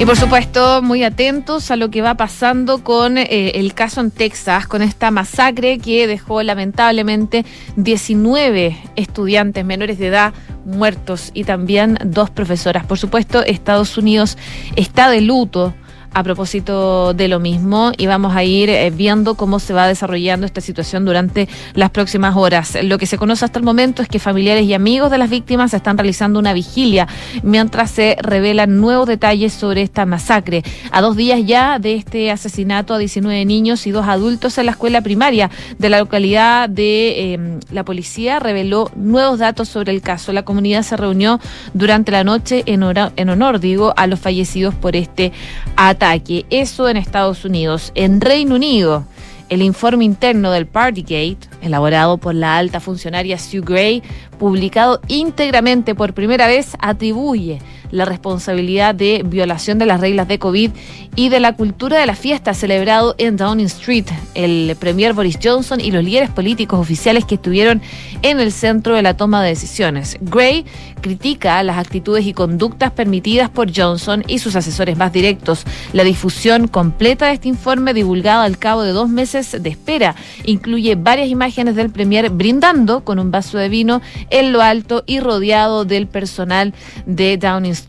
Y 0.00 0.04
por 0.04 0.16
supuesto, 0.16 0.82
muy 0.82 1.04
atentos 1.04 1.70
a 1.70 1.76
lo 1.76 1.90
que 1.90 2.02
va 2.02 2.16
pasando 2.16 2.82
con 2.82 3.18
eh, 3.18 3.52
el 3.54 3.72
caso 3.72 4.00
en 4.00 4.10
Texas, 4.10 4.66
con 4.66 4.82
esta 4.82 5.12
masacre 5.12 5.78
que 5.78 6.08
dejó 6.08 6.42
lamentablemente 6.42 7.44
19 7.76 8.76
estudiantes 8.96 9.64
menores 9.64 9.98
de 9.98 10.08
edad 10.08 10.34
muertos 10.64 11.30
y 11.34 11.44
también 11.44 11.98
dos 12.04 12.30
profesoras. 12.30 12.84
Por 12.84 12.98
supuesto, 12.98 13.44
Estados 13.44 13.96
Unidos 13.96 14.38
está 14.76 15.08
de 15.08 15.20
luto 15.20 15.74
a 16.14 16.22
propósito 16.22 17.14
de 17.14 17.28
lo 17.28 17.40
mismo 17.40 17.92
y 17.96 18.06
vamos 18.06 18.34
a 18.36 18.44
ir 18.44 18.68
eh, 18.68 18.90
viendo 18.90 19.34
cómo 19.34 19.58
se 19.58 19.72
va 19.72 19.88
desarrollando 19.88 20.46
esta 20.46 20.60
situación 20.60 21.04
durante 21.04 21.48
las 21.74 21.90
próximas 21.90 22.36
horas. 22.36 22.76
Lo 22.82 22.98
que 22.98 23.06
se 23.06 23.18
conoce 23.18 23.44
hasta 23.44 23.58
el 23.58 23.64
momento 23.64 24.02
es 24.02 24.08
que 24.08 24.18
familiares 24.18 24.64
y 24.66 24.74
amigos 24.74 25.10
de 25.10 25.18
las 25.18 25.30
víctimas 25.30 25.74
están 25.74 25.96
realizando 25.96 26.38
una 26.38 26.52
vigilia 26.52 27.08
mientras 27.42 27.90
se 27.90 28.16
revelan 28.20 28.80
nuevos 28.80 29.06
detalles 29.06 29.52
sobre 29.52 29.82
esta 29.82 30.06
masacre. 30.06 30.62
A 30.90 31.00
dos 31.00 31.16
días 31.16 31.40
ya 31.44 31.78
de 31.78 31.94
este 31.94 32.30
asesinato 32.30 32.94
a 32.94 32.98
19 32.98 33.44
niños 33.44 33.86
y 33.86 33.90
dos 33.90 34.06
adultos 34.06 34.58
en 34.58 34.66
la 34.66 34.72
escuela 34.72 35.00
primaria 35.00 35.50
de 35.78 35.88
la 35.88 35.98
localidad 35.98 36.68
de 36.68 37.34
em, 37.34 37.60
la 37.70 37.84
policía 37.84 38.38
reveló 38.38 38.90
nuevos 38.96 39.38
datos 39.38 39.68
sobre 39.68 39.92
el 39.92 40.02
caso. 40.02 40.32
La 40.32 40.42
comunidad 40.42 40.82
se 40.82 40.96
reunió 40.96 41.40
durante 41.72 42.12
la 42.12 42.24
noche 42.24 42.62
en, 42.66 42.82
en 42.82 43.28
honor, 43.30 43.60
digo, 43.60 43.94
a 43.96 44.06
los 44.06 44.20
fallecidos 44.20 44.74
por 44.74 44.96
este 44.96 45.32
ataque 45.76 46.01
Eso 46.50 46.88
en 46.88 46.96
Estados 46.96 47.44
Unidos. 47.44 47.92
En 47.94 48.20
Reino 48.20 48.56
Unido, 48.56 49.04
el 49.48 49.62
informe 49.62 50.04
interno 50.04 50.50
del 50.50 50.66
Partygate, 50.66 51.48
elaborado 51.60 52.18
por 52.18 52.34
la 52.34 52.56
alta 52.56 52.80
funcionaria 52.80 53.38
Sue 53.38 53.60
Gray, 53.60 54.02
publicado 54.36 55.00
íntegramente 55.06 55.94
por 55.94 56.12
primera 56.12 56.48
vez, 56.48 56.76
atribuye 56.80 57.60
la 57.92 58.04
responsabilidad 58.04 58.96
de 58.96 59.22
violación 59.24 59.78
de 59.78 59.86
las 59.86 60.00
reglas 60.00 60.26
de 60.26 60.40
COVID 60.40 60.72
y 61.14 61.28
de 61.28 61.40
la 61.40 61.54
cultura 61.54 61.98
de 61.98 62.06
la 62.06 62.16
fiesta 62.16 62.54
celebrado 62.54 63.14
en 63.18 63.36
Downing 63.36 63.66
Street. 63.66 64.06
El 64.34 64.74
premier 64.80 65.12
Boris 65.12 65.38
Johnson 65.40 65.80
y 65.80 65.92
los 65.92 66.02
líderes 66.02 66.30
políticos 66.30 66.80
oficiales 66.80 67.24
que 67.24 67.36
estuvieron 67.36 67.80
en 68.22 68.40
el 68.40 68.50
centro 68.50 68.96
de 68.96 69.02
la 69.02 69.16
toma 69.16 69.42
de 69.42 69.50
decisiones. 69.50 70.16
Gray 70.20 70.64
critica 71.00 71.62
las 71.62 71.76
actitudes 71.76 72.24
y 72.26 72.32
conductas 72.32 72.92
permitidas 72.92 73.50
por 73.50 73.76
Johnson 73.76 74.24
y 74.26 74.38
sus 74.38 74.56
asesores 74.56 74.96
más 74.96 75.12
directos. 75.12 75.64
La 75.92 76.04
difusión 76.04 76.68
completa 76.68 77.26
de 77.26 77.34
este 77.34 77.48
informe, 77.48 77.92
divulgado 77.92 78.42
al 78.42 78.56
cabo 78.56 78.82
de 78.82 78.92
dos 78.92 79.10
meses 79.10 79.62
de 79.62 79.68
espera, 79.68 80.14
incluye 80.44 80.94
varias 80.94 81.28
imágenes 81.28 81.76
del 81.76 81.90
premier 81.90 82.30
brindando 82.30 83.04
con 83.04 83.18
un 83.18 83.30
vaso 83.30 83.58
de 83.58 83.68
vino 83.68 84.00
en 84.30 84.52
lo 84.52 84.62
alto 84.62 85.04
y 85.06 85.20
rodeado 85.20 85.84
del 85.84 86.06
personal 86.06 86.72
de 87.04 87.36
Downing 87.36 87.72
Street. 87.72 87.81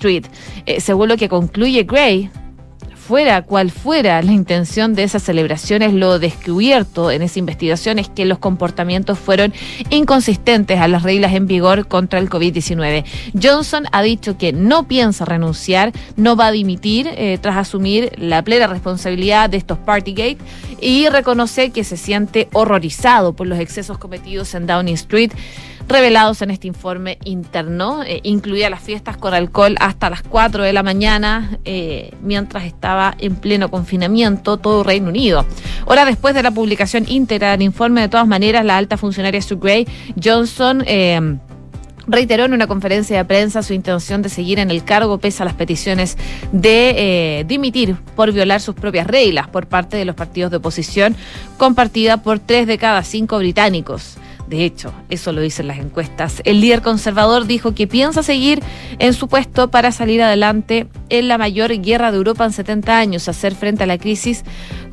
Eh, 0.66 0.82
según 0.82 1.10
lo 1.10 1.18
que 1.18 1.30
concluye 1.30 1.84
Gray, 1.84 2.30
fuera 3.04 3.42
cual 3.42 3.70
fuera 3.70 4.22
la 4.22 4.32
intención 4.32 4.96
de 4.96 5.04
esas 5.04 5.24
celebraciones, 5.24 5.94
lo 5.94 6.20
descubierto 6.20 7.12
en 7.12 7.22
esa 7.22 7.40
investigación 7.40 8.00
es 8.00 8.08
que 8.08 8.26
los 8.26 8.38
comportamientos 8.38 9.20
fueron 9.20 9.54
inconsistentes 9.90 10.80
a 10.80 10.88
las 10.88 11.04
reglas 11.04 11.34
en 11.34 11.46
vigor 11.46 11.88
contra 11.88 12.20
el 12.20 12.30
COVID-19. 12.30 13.04
Johnson 13.42 13.86
ha 13.92 14.02
dicho 14.02 14.38
que 14.38 14.54
no 14.54 14.88
piensa 14.88 15.26
renunciar, 15.26 15.92
no 16.16 16.38
va 16.38 16.48
a 16.48 16.52
dimitir 16.52 17.08
eh, 17.08 17.38
tras 17.42 17.58
asumir 17.58 18.12
la 18.18 18.42
plena 18.42 18.68
responsabilidad 18.68 19.50
de 19.50 19.58
estos 19.58 19.78
Partygate 19.78 20.38
y 20.80 21.10
reconoce 21.10 21.72
que 21.72 21.84
se 21.84 21.98
siente 21.98 22.48
horrorizado 22.54 23.34
por 23.34 23.48
los 23.48 23.60
excesos 23.60 23.98
cometidos 23.98 24.54
en 24.54 24.66
Downing 24.66 24.96
Street 24.96 25.32
revelados 25.88 26.42
en 26.42 26.52
este 26.52 26.68
informe 26.68 27.18
interno. 27.24 28.04
Eh, 28.04 28.22
incluía 28.24 28.70
las 28.70 28.82
fiestas 28.82 29.18
con 29.18 29.34
alcohol 29.34 29.76
hasta 29.80 30.10
las 30.10 30.24
4 30.24 30.64
de 30.64 30.74
la 30.74 30.84
mañana, 30.84 31.58
eh, 31.66 32.12
mientras 32.22 32.66
estaba 32.66 33.16
en 33.20 33.36
pleno 33.36 33.70
confinamiento 33.70 34.58
todo 34.58 34.84
Reino 34.84 35.10
Unido. 35.10 35.46
Hora 35.86 36.06
después 36.06 36.34
de 36.36 36.44
la 36.44 36.52
publicación 36.52 37.06
íntegra 37.08 37.52
del 37.52 37.62
informe, 37.62 38.02
de 38.02 38.10
todas 38.10 38.28
maneras, 38.28 38.66
la 38.66 38.78
alta 38.78 38.98
funcionaria 38.98 39.42
Sue 39.42 39.58
Gray 39.60 39.88
Johnson. 40.22 40.84
Eh, 40.88 41.38
reiteró 42.06 42.44
en 42.44 42.54
una 42.54 42.68
conferencia 42.68 43.16
de 43.16 43.24
prensa 43.24 43.64
su 43.64 43.74
intención 43.74 44.22
de 44.22 44.28
seguir 44.28 44.60
en 44.60 44.72
el 44.72 44.84
cargo 44.84 45.20
pese 45.20 45.42
a 45.42 45.46
las 45.46 45.54
peticiones 45.54 46.18
de 46.52 47.46
dimitir 47.48 47.96
por 48.18 48.34
violar 48.34 48.60
sus 48.60 48.76
propias 48.76 49.08
reglas 49.08 49.48
por 49.48 49.68
parte 49.68 49.96
de 49.96 50.04
los 50.04 50.14
partidos 50.14 50.52
de 50.52 50.58
oposición, 50.58 51.16
compartida 51.56 52.18
por 52.18 52.40
tres 52.40 52.68
de 52.68 52.78
cada 52.78 53.04
cinco 53.04 53.38
británicos 53.38 54.18
De 54.54 54.66
hecho, 54.66 54.94
eso 55.10 55.32
lo 55.32 55.42
dicen 55.42 55.66
las 55.66 55.80
encuestas. 55.80 56.44
El 56.46 56.62
líder 56.62 56.84
conservador 56.84 57.48
dijo 57.48 57.74
que 57.74 57.88
piensa 57.88 58.22
seguir 58.22 58.62
en 59.00 59.16
su 59.16 59.28
puesto 59.28 59.72
para 59.72 59.92
salir 59.92 60.22
adelante 60.22 60.86
en 61.10 61.28
la 61.28 61.40
mayor 61.40 61.76
guerra 61.82 62.12
de 62.12 62.18
Europa 62.18 62.46
en 62.46 62.52
70 62.52 62.96
años, 62.96 63.28
hacer 63.28 63.56
frente 63.56 63.82
a 63.82 63.88
la 63.88 63.98
crisis, 63.98 64.44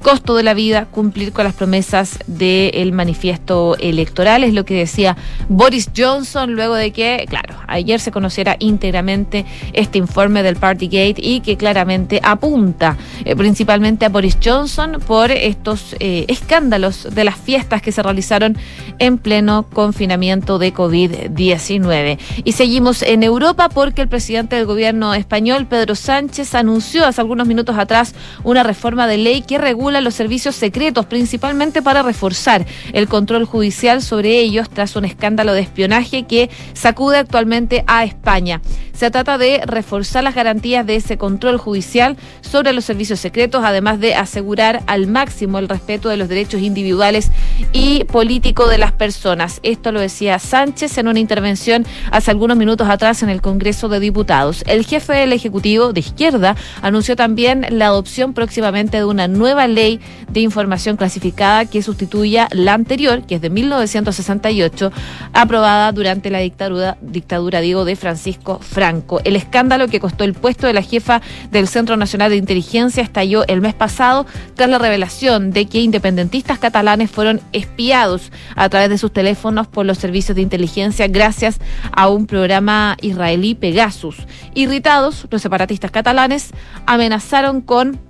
costo 0.01 0.35
de 0.35 0.45
la 0.45 0.55
vida, 0.55 0.87
cumplir 0.87 1.33
con 1.33 1.45
las 1.45 1.53
promesas 1.53 2.21
del 2.27 2.93
manifiesto 2.93 3.77
electoral, 3.79 4.45
es 4.45 4.55
lo 4.55 4.65
que 4.65 4.73
decía 4.73 5.19
Boris 5.51 5.91
Johnson 5.95 6.55
luego 6.55 6.75
de 6.75 6.93
que, 6.93 7.27
claro, 7.29 7.55
ayer 7.67 8.01
se 8.01 8.11
conociera 8.11 8.57
íntegramente 8.61 9.45
este 9.75 9.99
informe 9.99 10.43
del 10.43 10.57
Partygate 10.57 11.17
y 11.19 11.41
que 11.41 11.59
claramente 11.59 12.19
apunta 12.23 12.97
eh, 13.27 13.37
principalmente 13.37 14.07
a 14.07 14.09
Boris 14.09 14.39
Johnson 14.43 15.03
por 15.07 15.31
estos 15.31 15.95
eh, 16.01 16.25
escándalos 16.29 17.15
de 17.15 17.25
las 17.25 17.37
fiestas 17.37 17.83
que 17.83 17.93
se 17.93 18.03
realizaron 18.03 18.57
en 18.99 19.19
pleno 19.19 19.50
confinamiento 19.73 20.59
de 20.59 20.73
COVID-19. 20.73 22.19
Y 22.45 22.53
seguimos 22.53 23.03
en 23.03 23.23
Europa 23.23 23.69
porque 23.69 24.03
el 24.03 24.09
presidente 24.09 24.57
del 24.57 24.67
gobierno 24.67 25.15
español, 25.15 25.67
Pedro 25.67 25.95
Sánchez, 25.95 26.55
anunció 26.55 27.07
hace 27.07 27.21
algunos 27.21 27.47
minutos 27.47 27.77
atrás 27.79 28.15
una 28.45 28.63
reforma 28.63 29.07
de 29.07 29.19
ley 29.19 29.43
que 29.43 29.59
regula 29.59 30.01
los 30.01 30.15
servicios 30.15 30.55
secretos, 30.55 31.07
principalmente 31.07 31.83
para 31.83 32.03
reforzar 32.03 32.67
el 32.93 33.09
control 33.09 33.45
judicial 33.45 34.03
sobre 34.03 34.41
ellos 34.41 34.71
tras 34.71 34.97
un 34.97 35.05
escándalo 35.05 35.53
de 35.53 35.61
espionaje 35.61 36.25
que 36.25 36.51
sacude 36.73 37.19
actualmente 37.19 37.85
a 37.87 38.05
España. 38.05 38.61
Se 38.93 39.11
trata 39.11 39.39
de 39.39 39.63
reforzar 39.65 40.23
las 40.23 40.35
garantías 40.35 40.85
de 40.85 40.97
ese 40.97 41.17
control 41.17 41.57
judicial 41.57 42.19
sobre 42.43 42.75
los 42.75 42.85
servicios 42.85 43.19
secretos, 43.19 43.63
además 43.65 43.99
de 43.99 44.15
asegurar 44.15 44.83
al 44.87 45.07
máximo 45.07 45.59
el 45.59 45.69
respeto 45.69 46.11
de 46.11 46.19
los 46.19 46.29
derechos 46.29 46.61
individuales 46.61 47.31
y 47.73 48.05
políticos 48.05 48.69
de 48.69 48.79
las 48.79 48.93
personas. 48.93 49.30
Esto 49.63 49.93
lo 49.93 50.01
decía 50.01 50.41
Sánchez 50.41 50.99
en 50.99 51.07
una 51.07 51.21
intervención 51.21 51.87
hace 52.11 52.33
algunos 52.33 52.57
minutos 52.57 52.89
atrás 52.89 53.23
en 53.23 53.29
el 53.29 53.41
Congreso 53.41 53.89
de 53.89 54.01
Diputados. 54.01 54.65
El 54.67 54.85
jefe 54.85 55.13
del 55.13 55.33
Ejecutivo 55.33 55.93
de 55.93 56.01
izquierda 56.01 56.57
anunció 56.83 57.15
también 57.15 57.65
la 57.71 57.87
adopción 57.87 58.35
próximamente 58.35 58.97
de 58.97 59.05
una 59.05 59.29
nueva 59.29 59.69
ley 59.69 60.01
de 60.33 60.41
información 60.41 60.97
clasificada 60.97 61.65
que 61.67 61.81
sustituya 61.81 62.49
la 62.51 62.75
anterior, 62.75 63.23
que 63.25 63.37
es 63.37 63.41
de 63.41 63.51
1968, 63.51 64.91
aprobada 65.33 65.93
durante 65.93 66.29
la 66.29 66.41
dictadura, 66.41 66.99
dictadura 67.01 67.61
digo, 67.61 67.85
de 67.85 67.95
Francisco 67.95 68.59
Franco. 68.59 69.21
El 69.23 69.37
escándalo 69.37 69.87
que 69.87 70.01
costó 70.01 70.25
el 70.25 70.35
puesto 70.35 70.67
de 70.67 70.73
la 70.73 70.83
jefa 70.83 71.23
del 71.53 71.69
Centro 71.69 71.97
Nacional 71.97 72.31
de 72.31 72.37
Inteligencia 72.37 73.05
estalló 73.05 73.47
el 73.47 73.61
mes 73.61 73.75
pasado 73.75 74.27
tras 74.57 74.69
la 74.69 74.79
revelación 74.79 75.53
de 75.53 75.67
que 75.67 75.81
independentistas 75.81 76.59
catalanes 76.59 77.13
fueron 77.13 77.41
espiados 77.53 78.33
a 78.57 78.69
través 78.69 78.91
de 78.91 78.99
sus 78.99 79.13
teléfonos 79.13 79.20
por 79.69 79.87
los 79.87 79.99
servicios 79.99 80.37
de 80.37 80.43
inteligencia 80.43 81.07
gracias 81.09 81.61
a 81.93 82.09
un 82.09 82.27
programa 82.27 82.97
israelí 83.01 83.55
Pegasus. 83.55 84.27
Irritados, 84.55 85.27
los 85.31 85.43
separatistas 85.43 85.91
catalanes 85.91 86.51
amenazaron 86.87 87.61
con 87.61 88.01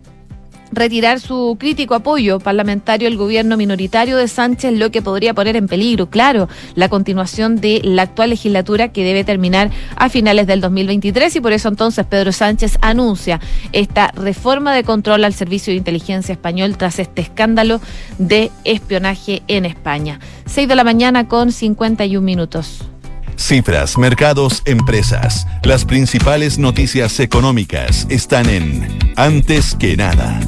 retirar 0.73 1.21
su 1.21 1.57
crítico 1.59 1.95
apoyo 1.95 2.39
parlamentario 2.39 3.09
al 3.09 3.17
gobierno 3.17 3.57
minoritario 3.57 4.17
de 4.17 4.29
Sánchez, 4.29 4.73
lo 4.75 4.91
que 4.91 5.03
podría 5.03 5.35
poner 5.35 5.57
en 5.57 5.69
peligro, 5.69 6.11
claro, 6.11 6.49
la 6.75 6.89
continuación 6.89 7.57
de 7.57 7.81
la 7.85 8.03
actual 8.03 8.31
legislatura 8.31 8.93
que 8.93 9.05
debe 9.05 9.25
terminar 9.25 9.71
a 9.97 10.09
finales 10.09 10.47
del 10.47 10.61
2023 10.61 11.37
y 11.37 11.41
por 11.41 11.53
eso 11.53 11.69
entonces 11.69 12.07
Pedro 12.07 12.33
Sánchez 12.33 12.79
anuncia 12.81 13.41
esta 13.73 14.13
reforma 14.13 14.75
de 14.75 14.85
control 14.85 15.25
al 15.25 15.35
Servicio 15.35 15.73
de 15.73 15.79
Inteligencia 15.79 16.33
Español 16.33 16.77
tras 16.77 16.99
este 16.99 17.23
escándalo 17.23 17.81
de 18.19 18.51
espionaje 18.65 19.43
en 19.49 19.65
España. 19.65 20.21
6 20.47 20.69
de 20.69 20.77
la 20.77 20.85
mañana 20.85 21.29
con 21.29 21.53
51 21.53 22.25
minutos. 22.25 22.90
Cifras, 23.41 23.97
mercados, 23.97 24.63
empresas. 24.67 25.47
Las 25.65 25.87
principales 25.87 26.59
noticias 26.59 27.19
económicas 27.21 28.07
están 28.11 28.49
en 28.51 28.87
Antes 29.17 29.75
que 29.75 29.97
nada. 29.97 30.41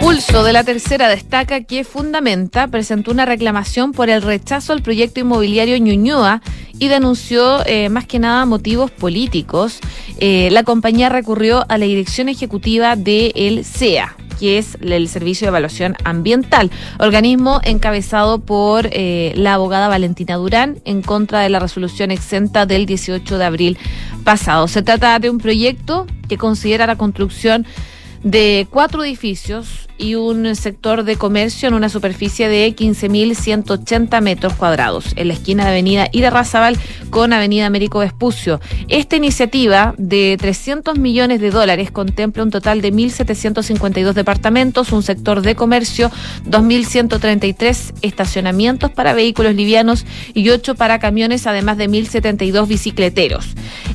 Pulso 0.00 0.44
de 0.44 0.52
la 0.52 0.62
tercera 0.62 1.08
destaca 1.08 1.64
que 1.64 1.84
Fundamenta 1.84 2.68
presentó 2.68 3.10
una 3.10 3.24
reclamación 3.24 3.92
por 3.92 4.10
el 4.10 4.22
rechazo 4.22 4.74
al 4.74 4.82
proyecto 4.82 5.20
inmobiliario 5.20 5.78
Ñuñoa 5.78 6.42
y 6.78 6.88
denunció 6.88 7.66
eh, 7.66 7.88
más 7.88 8.06
que 8.06 8.18
nada 8.18 8.44
motivos 8.44 8.90
políticos. 8.90 9.80
Eh, 10.18 10.50
la 10.52 10.62
compañía 10.64 11.08
recurrió 11.08 11.64
a 11.68 11.78
la 11.78 11.86
dirección 11.86 12.28
ejecutiva 12.28 12.94
del 12.94 13.32
el 13.34 13.64
CEA 13.64 14.16
que 14.38 14.58
es 14.58 14.78
el 14.80 15.08
Servicio 15.08 15.46
de 15.46 15.48
Evaluación 15.48 15.96
Ambiental, 16.04 16.70
organismo 16.98 17.60
encabezado 17.64 18.38
por 18.38 18.88
eh, 18.92 19.32
la 19.36 19.54
abogada 19.54 19.88
Valentina 19.88 20.36
Durán 20.36 20.78
en 20.84 21.02
contra 21.02 21.40
de 21.40 21.48
la 21.48 21.58
resolución 21.58 22.10
exenta 22.10 22.66
del 22.66 22.86
18 22.86 23.38
de 23.38 23.44
abril 23.44 23.78
pasado. 24.24 24.68
Se 24.68 24.82
trata 24.82 25.18
de 25.18 25.30
un 25.30 25.38
proyecto 25.38 26.06
que 26.28 26.38
considera 26.38 26.86
la 26.86 26.96
construcción 26.96 27.66
de 28.22 28.66
cuatro 28.70 29.04
edificios 29.04 29.88
y 29.98 30.14
un 30.14 30.54
sector 30.54 31.02
de 31.02 31.16
comercio 31.16 31.68
en 31.68 31.74
una 31.74 31.88
superficie 31.88 32.48
de 32.48 32.74
15.180 32.74 34.20
metros 34.22 34.54
cuadrados, 34.54 35.12
en 35.16 35.28
la 35.28 35.34
esquina 35.34 35.64
de 35.64 35.70
Avenida 35.70 36.30
Razabal 36.30 36.78
con 37.10 37.32
Avenida 37.32 37.66
Américo 37.66 37.98
Vespucio. 37.98 38.60
Esta 38.86 39.16
iniciativa 39.16 39.94
de 39.98 40.36
300 40.38 40.98
millones 40.98 41.40
de 41.40 41.50
dólares 41.50 41.90
contempla 41.90 42.44
un 42.44 42.50
total 42.50 42.80
de 42.80 42.92
1.752 42.92 44.12
departamentos, 44.12 44.92
un 44.92 45.02
sector 45.02 45.42
de 45.42 45.56
comercio, 45.56 46.10
2.133 46.46 47.94
estacionamientos 48.02 48.92
para 48.92 49.14
vehículos 49.14 49.54
livianos 49.54 50.06
y 50.32 50.48
8 50.48 50.76
para 50.76 51.00
camiones, 51.00 51.46
además 51.46 51.76
de 51.76 51.88
1.072 51.88 52.68
bicicleteros. 52.68 53.46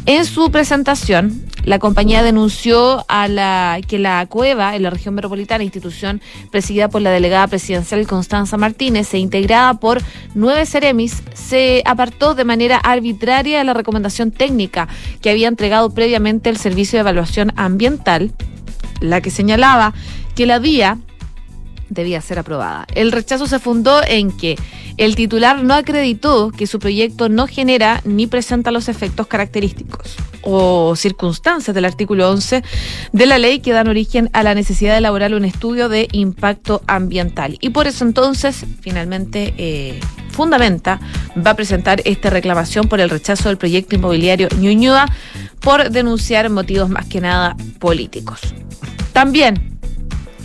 En 0.06 0.26
su 0.26 0.52
presentación, 0.52 1.44
la 1.64 1.80
compañía 1.80 2.24
denunció 2.24 3.06
a 3.08 3.30
la 3.30 3.80
que 3.88 3.98
la 3.98 4.13
cueva 4.28 4.76
en 4.76 4.84
la 4.84 4.90
región 4.90 5.16
metropolitana, 5.16 5.64
institución 5.64 6.22
presidida 6.52 6.90
por 6.90 7.02
la 7.02 7.12
delegada 7.12 7.48
presidencial 7.48 8.06
Constanza 8.08 8.58
Martínez 8.58 9.14
e 9.14 9.18
integrada 9.18 9.74
por 9.76 10.02
nueve 10.34 10.66
seremis, 10.66 11.24
se 11.34 11.82
apartó 11.86 12.36
de 12.36 12.46
manera 12.46 12.78
arbitraria 12.78 13.58
de 13.60 13.64
la 13.64 13.74
recomendación 13.74 14.32
técnica 14.32 14.88
que 15.22 15.30
había 15.30 15.48
entregado 15.48 15.90
previamente 15.90 16.50
el 16.50 16.58
Servicio 16.58 16.98
de 16.98 17.02
Evaluación 17.02 17.52
Ambiental, 17.56 18.32
la 19.00 19.22
que 19.22 19.32
señalaba 19.32 19.94
que 20.36 20.46
la 20.46 20.60
vía 20.60 20.98
debía 21.94 22.22
ser 22.22 22.40
aprobada. 22.40 22.86
El 22.94 23.12
rechazo 23.12 23.48
se 23.48 23.60
fundó 23.60 24.02
en 24.06 24.32
que 24.32 24.58
el 24.98 25.16
titular 25.16 25.64
no 25.64 25.74
acreditó 25.74 26.52
que 26.52 26.68
su 26.68 26.80
proyecto 26.80 27.30
no 27.30 27.48
genera 27.48 28.02
ni 28.06 28.28
presenta 28.28 28.72
los 28.72 28.90
efectos 28.90 29.28
característicos 29.28 30.16
o 30.44 30.96
circunstancias 30.96 31.74
del 31.74 31.86
artículo 31.86 32.30
11 32.30 32.64
de 33.12 33.26
la 33.26 33.38
ley 33.38 33.60
que 33.60 33.72
dan 33.72 33.88
origen 33.88 34.30
a 34.34 34.44
la 34.44 34.54
necesidad 34.54 34.92
de 34.92 34.98
elaborar 35.00 35.34
un 35.34 35.46
estudio 35.46 35.90
de 35.90 36.08
impacto 36.12 36.82
ambiental. 36.86 37.58
Y 37.62 37.70
por 37.70 37.88
eso 37.88 38.04
entonces, 38.04 38.66
finalmente, 38.82 39.54
eh, 39.58 40.00
Fundamenta 40.32 41.00
va 41.36 41.52
a 41.52 41.56
presentar 41.56 42.02
esta 42.06 42.30
reclamación 42.30 42.88
por 42.88 43.00
el 43.00 43.10
rechazo 43.10 43.50
del 43.50 43.58
proyecto 43.58 43.96
inmobiliario 43.96 44.50
Ñuñoa 44.58 45.08
por 45.62 45.90
denunciar 45.90 46.50
motivos 46.50 46.90
más 46.90 47.06
que 47.06 47.22
nada 47.22 47.56
políticos. 47.80 48.40
También, 49.14 49.80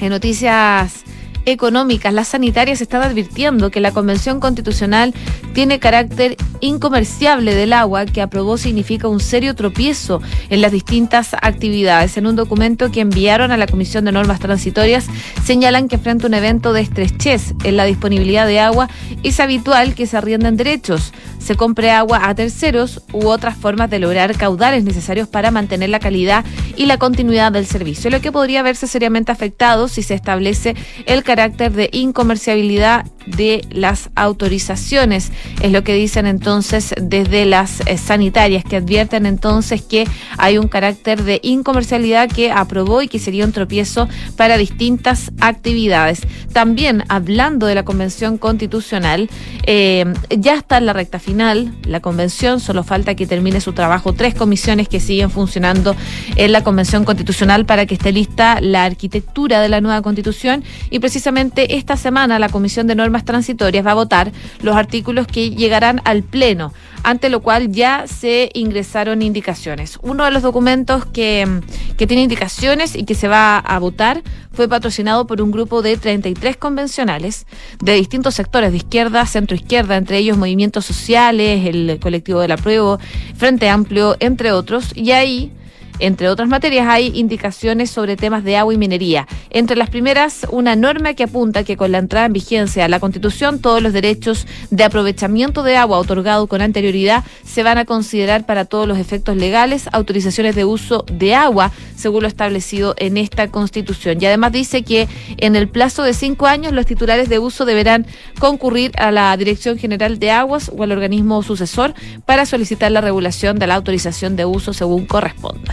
en 0.01 0.11
noticias 0.11 1.05
económicas, 1.51 2.13
las 2.13 2.29
sanitarias 2.29 2.81
están 2.81 3.03
advirtiendo 3.03 3.71
que 3.71 3.81
la 3.81 3.93
Convención 3.93 4.39
Constitucional 4.39 5.15
tiene 5.55 5.79
carácter 5.79 6.37
incomerciable 6.61 7.55
del 7.55 7.73
agua 7.73 8.05
que 8.05 8.21
aprobó 8.21 8.59
significa 8.59 9.09
un 9.09 9.21
serio 9.21 9.55
tropiezo 9.55 10.21
en 10.51 10.61
las 10.61 10.73
distintas 10.73 11.35
actividades. 11.35 12.17
En 12.17 12.27
un 12.27 12.37
documento 12.37 12.91
que 12.91 13.01
enviaron 13.01 13.51
a 13.51 13.57
la 13.57 13.67
Comisión 13.67 14.05
de 14.05 14.13
Normas 14.13 14.41
Transitorias 14.41 15.07
señalan 15.45 15.89
que 15.89 15.99
frente 15.99 16.27
a 16.27 16.29
un 16.29 16.35
evento 16.35 16.73
de 16.73 16.83
estrechez 16.83 17.55
en 17.65 17.77
la 17.77 17.85
disponibilidad 17.85 18.47
de 18.47 18.61
agua 18.61 18.89
es 19.23 19.41
habitual 19.41 19.95
que 19.95 20.07
se 20.07 20.17
arrienden 20.17 20.57
derechos, 20.57 21.13
se 21.39 21.57
compre 21.57 21.91
agua 21.91 22.29
a 22.29 22.35
terceros 22.35 23.03
u 23.13 23.29
otras 23.29 23.57
formas 23.57 23.89
de 23.91 24.01
lograr 24.01 24.37
caudales 24.37 24.85
necesarios 24.85 25.29
para 25.29 25.51
mantener 25.51 25.89
la 25.89 26.01
calidad 26.01 26.45
y 26.77 26.87
la 26.87 26.99
continuidad 26.99 27.53
del 27.53 27.67
servicio, 27.67 28.11
lo 28.11 28.21
que 28.21 28.33
podría 28.33 28.63
verse 28.63 28.87
seriamente 28.87 29.33
afectado 29.33 29.89
si 29.89 30.03
se 30.03 30.15
establece 30.15 30.77
el 31.07 31.23
carácter 31.23 31.38
de 31.39 31.89
incomerciabilidad 31.93 33.07
de 33.37 33.65
las 33.71 34.11
autorizaciones. 34.15 35.33
Es 35.61 35.73
lo 35.73 35.85
que 35.85 35.95
dicen 35.95 36.27
entonces 36.27 36.95
desde 37.01 37.47
las 37.47 37.81
eh, 37.81 37.99
sanitarias, 37.99 38.65
que 38.65 38.77
advierten 38.77 39.27
entonces 39.27 39.83
que 39.83 40.07
hay 40.37 40.59
un 40.59 40.69
carácter 40.69 41.23
de 41.23 41.41
incomercialidad 41.43 42.29
que 42.29 42.51
aprobó 42.51 43.03
y 43.03 43.09
que 43.09 43.19
sería 43.19 43.45
un 43.45 43.53
tropiezo 43.53 44.09
para 44.37 44.57
distintas 44.57 45.31
actividades. 45.41 46.23
También 46.53 47.05
hablando 47.09 47.67
de 47.67 47.75
la 47.75 47.85
Convención 47.85 48.39
Constitucional, 48.39 49.29
eh, 49.67 50.05
ya 50.31 50.55
está 50.55 50.79
en 50.79 50.87
la 50.87 50.93
recta 50.93 51.19
final 51.19 51.73
la 51.87 52.01
convención, 52.01 52.61
solo 52.61 52.85
falta 52.85 53.15
que 53.15 53.27
termine 53.27 53.61
su 53.61 53.73
trabajo 53.73 54.13
tres 54.13 54.35
comisiones 54.35 54.89
que 54.89 55.01
siguen 55.01 55.31
funcionando 55.31 55.95
en 56.37 56.53
la 56.53 56.63
Convención 56.65 57.05
Constitucional 57.05 57.67
para 57.67 57.87
que 57.87 57.95
esté 57.95 58.13
lista 58.13 58.61
la 58.61 58.85
arquitectura 58.85 59.61
de 59.61 59.69
la 59.69 59.81
nueva 59.81 60.03
constitución 60.03 60.65
y 60.91 60.99
precisamente 60.99 61.77
esta 61.77 61.97
semana 61.97 62.39
la 62.39 62.49
Comisión 62.49 62.87
de 62.87 62.95
Normas 62.95 63.18
Transitorias 63.25 63.87
va 63.87 63.93
a 63.93 63.95
votar 63.95 64.33
los 64.63 64.77
artículos 64.77 65.27
que 65.27 65.51
llegarán 65.51 66.01
al 66.05 66.23
Pleno, 66.23 66.73
ante 67.03 67.29
lo 67.29 67.41
cual 67.41 67.71
ya 67.73 68.07
se 68.07 68.51
ingresaron 68.55 69.23
indicaciones. 69.23 69.99
Uno 70.03 70.25
de 70.25 70.31
los 70.31 70.43
documentos 70.43 71.07
que, 71.07 71.61
que 71.97 72.07
tiene 72.07 72.23
indicaciones 72.23 72.95
y 72.97 73.05
que 73.05 73.15
se 73.15 73.29
va 73.29 73.59
a 73.59 73.79
votar 73.79 74.23
fue 74.53 74.69
patrocinado 74.69 75.27
por 75.27 75.41
un 75.41 75.51
grupo 75.51 75.83
de 75.83 75.97
33 75.97 76.57
convencionales 76.57 77.47
de 77.81 77.95
distintos 77.95 78.35
sectores 78.35 78.73
de 78.73 78.79
izquierda, 78.79 79.25
centro 79.27 79.55
izquierda, 79.55 79.97
entre 79.97 80.19
ellos 80.19 80.37
movimientos 80.37 80.85
sociales, 80.85 81.67
el 81.67 81.99
colectivo 82.01 82.41
del 82.41 82.53
apruebo, 82.53 82.99
Frente 83.37 83.69
Amplio, 83.69 84.17
entre 84.21 84.53
otros, 84.53 84.93
y 84.97 85.13
ahí 85.13 85.53
entre 85.99 86.29
otras 86.29 86.49
materias, 86.49 86.87
hay 86.89 87.13
indicaciones 87.15 87.91
sobre 87.91 88.17
temas 88.17 88.45
de 88.45 88.57
agua 88.57 88.75
y 88.75 88.79
minería. 88.79 89.27
Entre 89.51 89.77
las 89.77 89.91
primeras, 89.91 90.47
una 90.51 90.77
norma 90.77 91.15
que 91.15 91.25
apunta 91.25 91.65
que 91.65 91.77
con 91.77 91.93
la 91.93 91.99
entrada 91.99 92.27
en 92.27 92.33
vigencia 92.33 92.85
a 92.85 92.89
la 92.89 93.01
Constitución, 93.01 93.61
todos 93.61 93.83
los 93.83 93.93
derechos 93.93 94.47
de 94.71 94.85
aprovechamiento 94.85 95.63
de 95.63 95.77
agua 95.77 95.99
otorgados 95.99 96.49
con 96.49 96.63
anterioridad 96.63 97.25
se 97.45 97.63
van 97.63 97.79
a 97.79 97.85
considerar 97.85 98.47
para 98.47 98.65
todos 98.65 98.87
los 98.87 98.99
efectos 98.99 99.37
legales 99.37 99.89
autorizaciones 99.93 100.55
de 100.55 100.65
uso 100.65 101.05
de 101.11 101.35
agua, 101.35 101.73
según 101.97 102.23
lo 102.23 102.29
establecido 102.29 102.95
en 102.99 103.17
esta 103.17 103.49
Constitución. 103.49 104.19
Y 104.21 104.27
además 104.27 104.53
dice 104.53 104.83
que 104.83 105.09
en 105.37 105.57
el 105.57 105.69
plazo 105.69 106.03
de 106.03 106.15
cinco 106.15 106.47
años 106.47 106.73
los 106.73 106.87
titulares 106.87 107.29
de 107.29 107.39
uso 107.39 107.65
deberán 107.65 108.07
concurrir 108.39 108.93
a 108.99 109.11
la 109.11 109.37
Dirección 109.37 109.79
General 109.79 110.19
de 110.19 110.31
Aguas 110.31 110.71
o 110.75 110.83
al 110.83 110.93
organismo 110.93 111.43
sucesor 111.43 111.95
para 112.25 112.47
solicitar 112.47 112.93
la 112.93 113.01
regulación 113.01 113.59
de 113.59 113.67
la 113.67 113.75
autorización 113.75 114.37
de 114.37 114.45
uso 114.45 114.73
según 114.73 115.07
corresponda. 115.07 115.73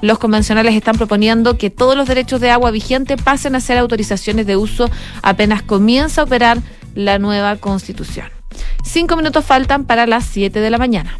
Los 0.00 0.18
convencionales 0.18 0.74
están 0.74 0.96
proponiendo 0.96 1.58
que 1.58 1.70
todos 1.70 1.96
los 1.96 2.08
derechos 2.08 2.40
de 2.40 2.50
agua 2.50 2.70
vigentes 2.70 3.20
pasen 3.20 3.54
a 3.54 3.60
ser 3.60 3.78
autorizaciones 3.78 4.46
de 4.46 4.56
uso 4.56 4.90
apenas 5.22 5.62
comienza 5.62 6.20
a 6.20 6.24
operar 6.24 6.58
la 6.94 7.18
nueva 7.18 7.56
constitución. 7.56 8.26
Cinco 8.84 9.16
minutos 9.16 9.44
faltan 9.44 9.84
para 9.84 10.06
las 10.06 10.24
siete 10.24 10.60
de 10.60 10.70
la 10.70 10.78
mañana. 10.78 11.18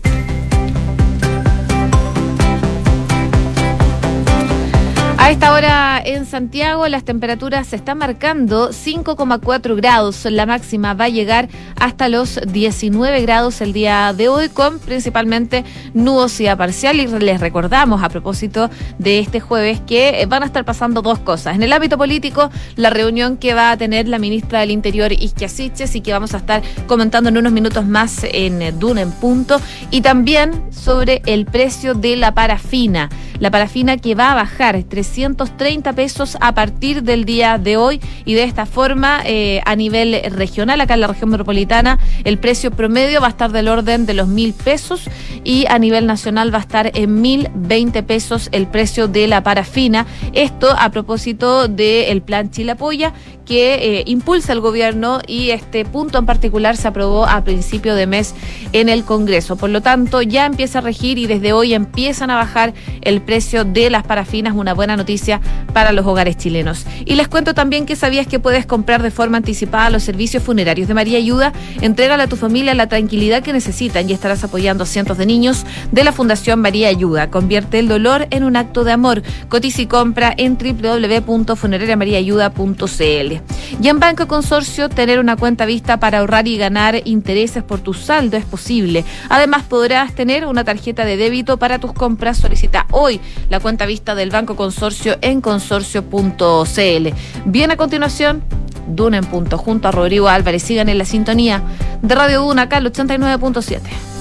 A 5.21 5.31
esta 5.31 5.53
hora 5.53 6.01
en 6.03 6.18
Santiago 6.29 6.87
las 6.89 7.05
temperaturas 7.05 7.67
se 7.67 7.77
están 7.77 7.99
marcando 7.99 8.71
5,4 8.71 9.77
grados. 9.77 10.25
La 10.27 10.47
máxima 10.47 10.95
va 10.95 11.05
a 11.05 11.09
llegar 11.09 11.49
hasta 11.81 12.09
los 12.09 12.41
19 12.47 13.23
grados 13.23 13.61
el 13.61 13.73
día 13.73 14.13
de 14.13 14.29
hoy 14.29 14.49
con 14.49 14.79
principalmente 14.79 15.65
nubosidad 15.95 16.57
parcial. 16.57 17.01
Y 17.01 17.07
les 17.07 17.41
recordamos 17.41 18.03
a 18.03 18.09
propósito 18.09 18.71
de 18.99 19.19
este 19.19 19.41
jueves 19.41 19.81
que 19.81 20.27
van 20.29 20.43
a 20.43 20.47
estar 20.47 20.65
pasando 20.65 21.03
dos 21.03 21.19
cosas. 21.19 21.57
En 21.57 21.63
el 21.63 21.73
ámbito 21.73 21.97
político, 21.97 22.51
la 22.77 22.91
reunión 22.91 23.37
que 23.37 23.55
va 23.55 23.71
a 23.71 23.77
tener 23.77 24.07
la 24.07 24.19
ministra 24.19 24.61
del 24.61 24.71
Interior, 24.71 25.13
Isquia 25.13 25.49
Siches, 25.49 25.95
y 25.95 26.03
que 26.03 26.13
vamos 26.13 26.35
a 26.35 26.39
estar 26.39 26.63
comentando 26.87 27.31
en 27.31 27.39
unos 27.39 27.53
minutos 27.53 27.87
más 27.87 28.25
en 28.25 28.79
Duna 28.79 29.01
en 29.01 29.13
Punto. 29.13 29.61
Y 29.91 30.03
también 30.03 30.71
sobre 30.71 31.23
el 31.27 31.47
precio 31.47 31.95
de 31.95 32.17
la 32.17 32.35
parafina. 32.35 33.09
La 33.41 33.51
parafina 33.51 33.97
que 33.97 34.17
va 34.17 34.33
a 34.33 34.35
bajar 34.35 34.83
300 34.83 35.39
230 35.39 35.93
a 36.41 36.53
partir 36.53 37.03
del 37.03 37.25
día 37.25 37.59
de 37.59 37.77
hoy 37.77 38.01
y 38.25 38.35
de 38.35 38.43
esta 38.43 38.67
forma 38.67 39.21
eh, 39.25 39.61
a 39.65 39.77
nivel 39.77 40.21
regional, 40.31 40.81
acá 40.81 40.95
en 40.95 41.01
la 41.01 41.07
región 41.07 41.31
metropolitana, 41.31 41.99
el 42.25 42.39
precio 42.39 42.71
promedio 42.71 43.21
va 43.21 43.29
a 43.29 43.31
estar 43.31 43.53
del 43.53 43.69
orden 43.69 44.05
de 44.05 44.15
los 44.15 44.27
mil 44.27 44.53
pesos 44.53 45.09
y 45.45 45.67
a 45.69 45.79
nivel 45.79 46.07
nacional 46.07 46.53
va 46.53 46.59
a 46.59 46.63
estar 46.63 46.91
en 46.95 47.21
mil 47.21 47.49
veinte 47.55 48.03
pesos 48.03 48.49
el 48.53 48.67
precio 48.67 49.07
de 49.07 49.29
la 49.29 49.43
parafina. 49.43 50.07
Esto 50.33 50.75
a 50.77 50.91
propósito 50.91 51.69
del 51.69 52.23
plan 52.23 52.51
Chile 52.51 52.73
Apoya 52.73 53.13
que 53.49 53.77
eh, 53.77 54.03
impulsa 54.07 54.53
el 54.53 54.61
gobierno 54.61 55.21
y 55.27 55.51
este 55.51 55.87
punto 55.87 56.19
en 56.19 56.27
particular 56.27 56.77
se 56.77 56.87
aprobó 56.87 57.27
a 57.27 57.43
principio 57.45 57.95
de 57.95 58.07
mes 58.07 58.35
en 58.75 58.91
el 58.91 59.05
Congreso. 59.05 59.57
Por 59.57 59.71
lo 59.71 59.81
tanto, 59.81 60.21
ya 60.21 60.45
empieza 60.45 60.81
a 60.81 60.83
regir 60.83 61.17
y 61.17 61.27
desde 61.27 61.55
hoy 61.55 61.73
empiezan 61.73 62.29
a 62.31 62.37
bajar 62.37 62.75
el 63.01 63.23
precio 63.23 63.65
de 63.65 63.89
las 63.89 64.03
parafinas, 64.03 64.53
una 64.55 64.75
buena 64.75 64.99
noticia 64.99 65.41
para 65.73 65.93
los 65.93 66.05
hogares 66.05 66.37
chilenos. 66.37 66.85
Y 67.07 67.15
les 67.15 67.29
cuento 67.29 67.55
también 67.55 67.87
que 67.87 67.97
sabías 67.97 68.27
que 68.27 68.39
puedes 68.39 68.67
comprar 68.67 69.03
de 69.03 69.11
forma 69.11 69.39
anticipada 69.39 69.89
los 69.89 70.03
servicios 70.03 70.43
funerarios 70.43 70.87
de 70.87 70.93
María 70.93 71.17
Ayuda. 71.17 71.55
Entrégale 71.81 72.25
a 72.25 72.27
tu 72.27 72.37
familia 72.37 72.75
la 72.75 72.89
tranquilidad 72.89 73.43
que 73.43 73.55
necesitan 73.55 74.11
y 74.11 74.13
estarás 74.13 74.45
apoyando 74.45 74.85
a 74.85 74.87
cientos 74.87 75.17
de 75.17 75.25
niños 75.25 75.65
de 75.91 76.05
la 76.05 76.13
Fundación 76.13 76.61
María 76.61 76.89
Ayuda. 76.89 77.31
Convierte 77.31 77.79
el 77.79 77.89
dolor 77.89 78.27
en 78.29 78.45
un 78.45 78.57
acto 78.57 78.85
de 78.85 78.93
amor. 78.93 79.23
Cotiza 79.49 79.81
y 79.81 79.87
compra 79.87 80.35
en 80.37 80.59
www.funerariamariaayuda.cl. 80.59 83.38
Y 83.83 83.89
en 83.89 84.01
Banco 84.01 84.27
Consorcio, 84.27 84.89
tener 84.89 85.19
una 85.19 85.37
cuenta 85.37 85.67
vista 85.67 85.99
para 85.99 86.19
ahorrar 86.19 86.49
y 86.49 86.57
ganar 86.57 87.01
intereses 87.05 87.63
por 87.63 87.81
tu 87.81 87.95
saldo 87.95 88.37
es 88.37 88.45
posible. 88.45 89.05
Además, 89.29 89.65
podrás 89.65 90.15
tener 90.15 90.47
una 90.47 90.65
tarjeta 90.65 91.05
de 91.05 91.17
débito 91.17 91.59
para 91.59 91.79
tus 91.79 91.93
compras. 91.93 92.39
Solicita 92.39 92.87
hoy 92.91 93.21
la 93.51 93.61
cuenta 93.61 93.87
vista 93.87 94.15
del 94.15 94.31
Banco 94.31 94.57
Consorcio 94.57 95.19
en 95.21 95.41
consorcio.cl. 95.41 97.09
Bien, 97.45 97.71
a 97.71 97.77
continuación, 97.77 98.43
Duna 98.89 99.19
en 99.19 99.25
punto, 99.25 99.59
junto 99.59 99.89
a 99.89 99.93
Rodrigo 99.93 100.29
Álvarez. 100.29 100.63
Sigan 100.63 100.89
en 100.89 100.99
la 100.99 101.05
sintonía 101.05 101.63
de 102.03 102.15
Radio 102.15 102.41
Duna, 102.43 102.63
acá 102.63 102.79
al 102.79 102.91
89.7. 102.91 104.18